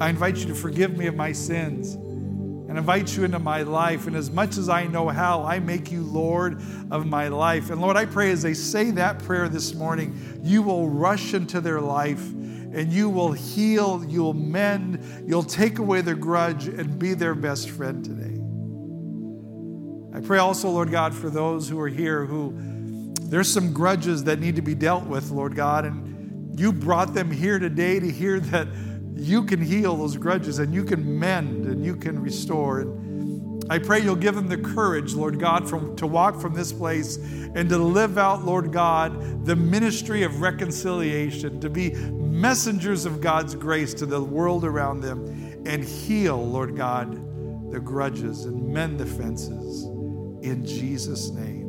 I 0.00 0.08
invite 0.08 0.36
you 0.36 0.46
to 0.46 0.54
forgive 0.54 0.96
me 0.96 1.08
of 1.08 1.16
my 1.16 1.32
sins 1.32 1.94
and 1.94 2.78
invite 2.78 3.16
you 3.16 3.24
into 3.24 3.40
my 3.40 3.62
life. 3.62 4.06
And 4.06 4.14
as 4.14 4.30
much 4.30 4.56
as 4.56 4.68
I 4.68 4.86
know 4.86 5.08
how, 5.08 5.42
I 5.42 5.58
make 5.58 5.90
you 5.90 6.04
Lord 6.04 6.62
of 6.92 7.06
my 7.06 7.26
life. 7.26 7.70
And 7.70 7.80
Lord, 7.80 7.96
I 7.96 8.04
pray 8.04 8.30
as 8.30 8.40
they 8.40 8.54
say 8.54 8.92
that 8.92 9.18
prayer 9.18 9.48
this 9.48 9.74
morning, 9.74 10.40
you 10.44 10.62
will 10.62 10.88
rush 10.88 11.34
into 11.34 11.60
their 11.60 11.80
life 11.80 12.22
and 12.22 12.92
you 12.92 13.08
will 13.08 13.32
heal, 13.32 14.04
you'll 14.06 14.32
mend, 14.32 15.24
you'll 15.26 15.42
take 15.42 15.80
away 15.80 16.02
their 16.02 16.14
grudge 16.14 16.68
and 16.68 17.00
be 17.00 17.14
their 17.14 17.34
best 17.34 17.68
friend 17.68 18.04
today. 18.04 18.36
I 20.16 20.20
pray 20.20 20.38
also, 20.38 20.70
Lord 20.70 20.92
God, 20.92 21.14
for 21.14 21.30
those 21.30 21.68
who 21.68 21.80
are 21.80 21.88
here 21.88 22.24
who 22.24 22.77
there's 23.28 23.52
some 23.52 23.74
grudges 23.74 24.24
that 24.24 24.40
need 24.40 24.56
to 24.56 24.62
be 24.62 24.74
dealt 24.74 25.04
with, 25.04 25.30
Lord 25.30 25.54
God, 25.54 25.84
and 25.84 26.58
you 26.58 26.72
brought 26.72 27.12
them 27.12 27.30
here 27.30 27.58
today 27.58 28.00
to 28.00 28.10
hear 28.10 28.40
that 28.40 28.66
you 29.14 29.44
can 29.44 29.60
heal 29.60 29.96
those 29.96 30.16
grudges 30.16 30.58
and 30.60 30.74
you 30.74 30.82
can 30.82 31.18
mend 31.18 31.66
and 31.66 31.84
you 31.84 31.94
can 31.94 32.18
restore. 32.20 32.80
And 32.80 33.64
I 33.70 33.80
pray 33.80 34.00
you'll 34.00 34.16
give 34.16 34.34
them 34.34 34.48
the 34.48 34.56
courage, 34.56 35.12
Lord 35.12 35.38
God, 35.38 35.68
from, 35.68 35.94
to 35.96 36.06
walk 36.06 36.40
from 36.40 36.54
this 36.54 36.72
place 36.72 37.16
and 37.16 37.68
to 37.68 37.76
live 37.76 38.16
out, 38.16 38.46
Lord 38.46 38.72
God, 38.72 39.44
the 39.44 39.56
ministry 39.56 40.22
of 40.22 40.40
reconciliation, 40.40 41.60
to 41.60 41.68
be 41.68 41.90
messengers 41.90 43.04
of 43.04 43.20
God's 43.20 43.54
grace 43.54 43.92
to 43.94 44.06
the 44.06 44.22
world 44.22 44.64
around 44.64 45.02
them 45.02 45.62
and 45.66 45.84
heal, 45.84 46.42
Lord 46.42 46.76
God, 46.76 47.12
the 47.72 47.80
grudges 47.80 48.46
and 48.46 48.72
mend 48.72 48.98
the 48.98 49.06
fences. 49.06 49.84
In 50.42 50.64
Jesus' 50.64 51.28
name 51.28 51.67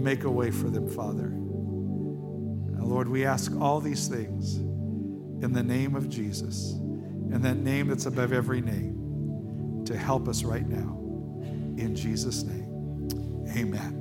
make 0.00 0.24
a 0.24 0.30
way 0.30 0.50
for 0.50 0.70
them, 0.70 0.88
Father. 0.88 1.32
Lord, 2.90 3.08
we 3.08 3.24
ask 3.24 3.52
all 3.60 3.80
these 3.80 4.08
things 4.08 4.56
in 4.56 5.52
the 5.52 5.62
name 5.62 5.94
of 5.94 6.08
Jesus, 6.08 6.72
in 6.72 7.40
that 7.42 7.56
name 7.56 7.88
that's 7.88 8.06
above 8.06 8.32
every 8.32 8.60
name, 8.60 9.84
to 9.86 9.96
help 9.96 10.26
us 10.26 10.42
right 10.42 10.68
now. 10.68 10.98
In 11.78 11.94
Jesus' 11.94 12.42
name, 12.42 13.08
amen. 13.56 13.99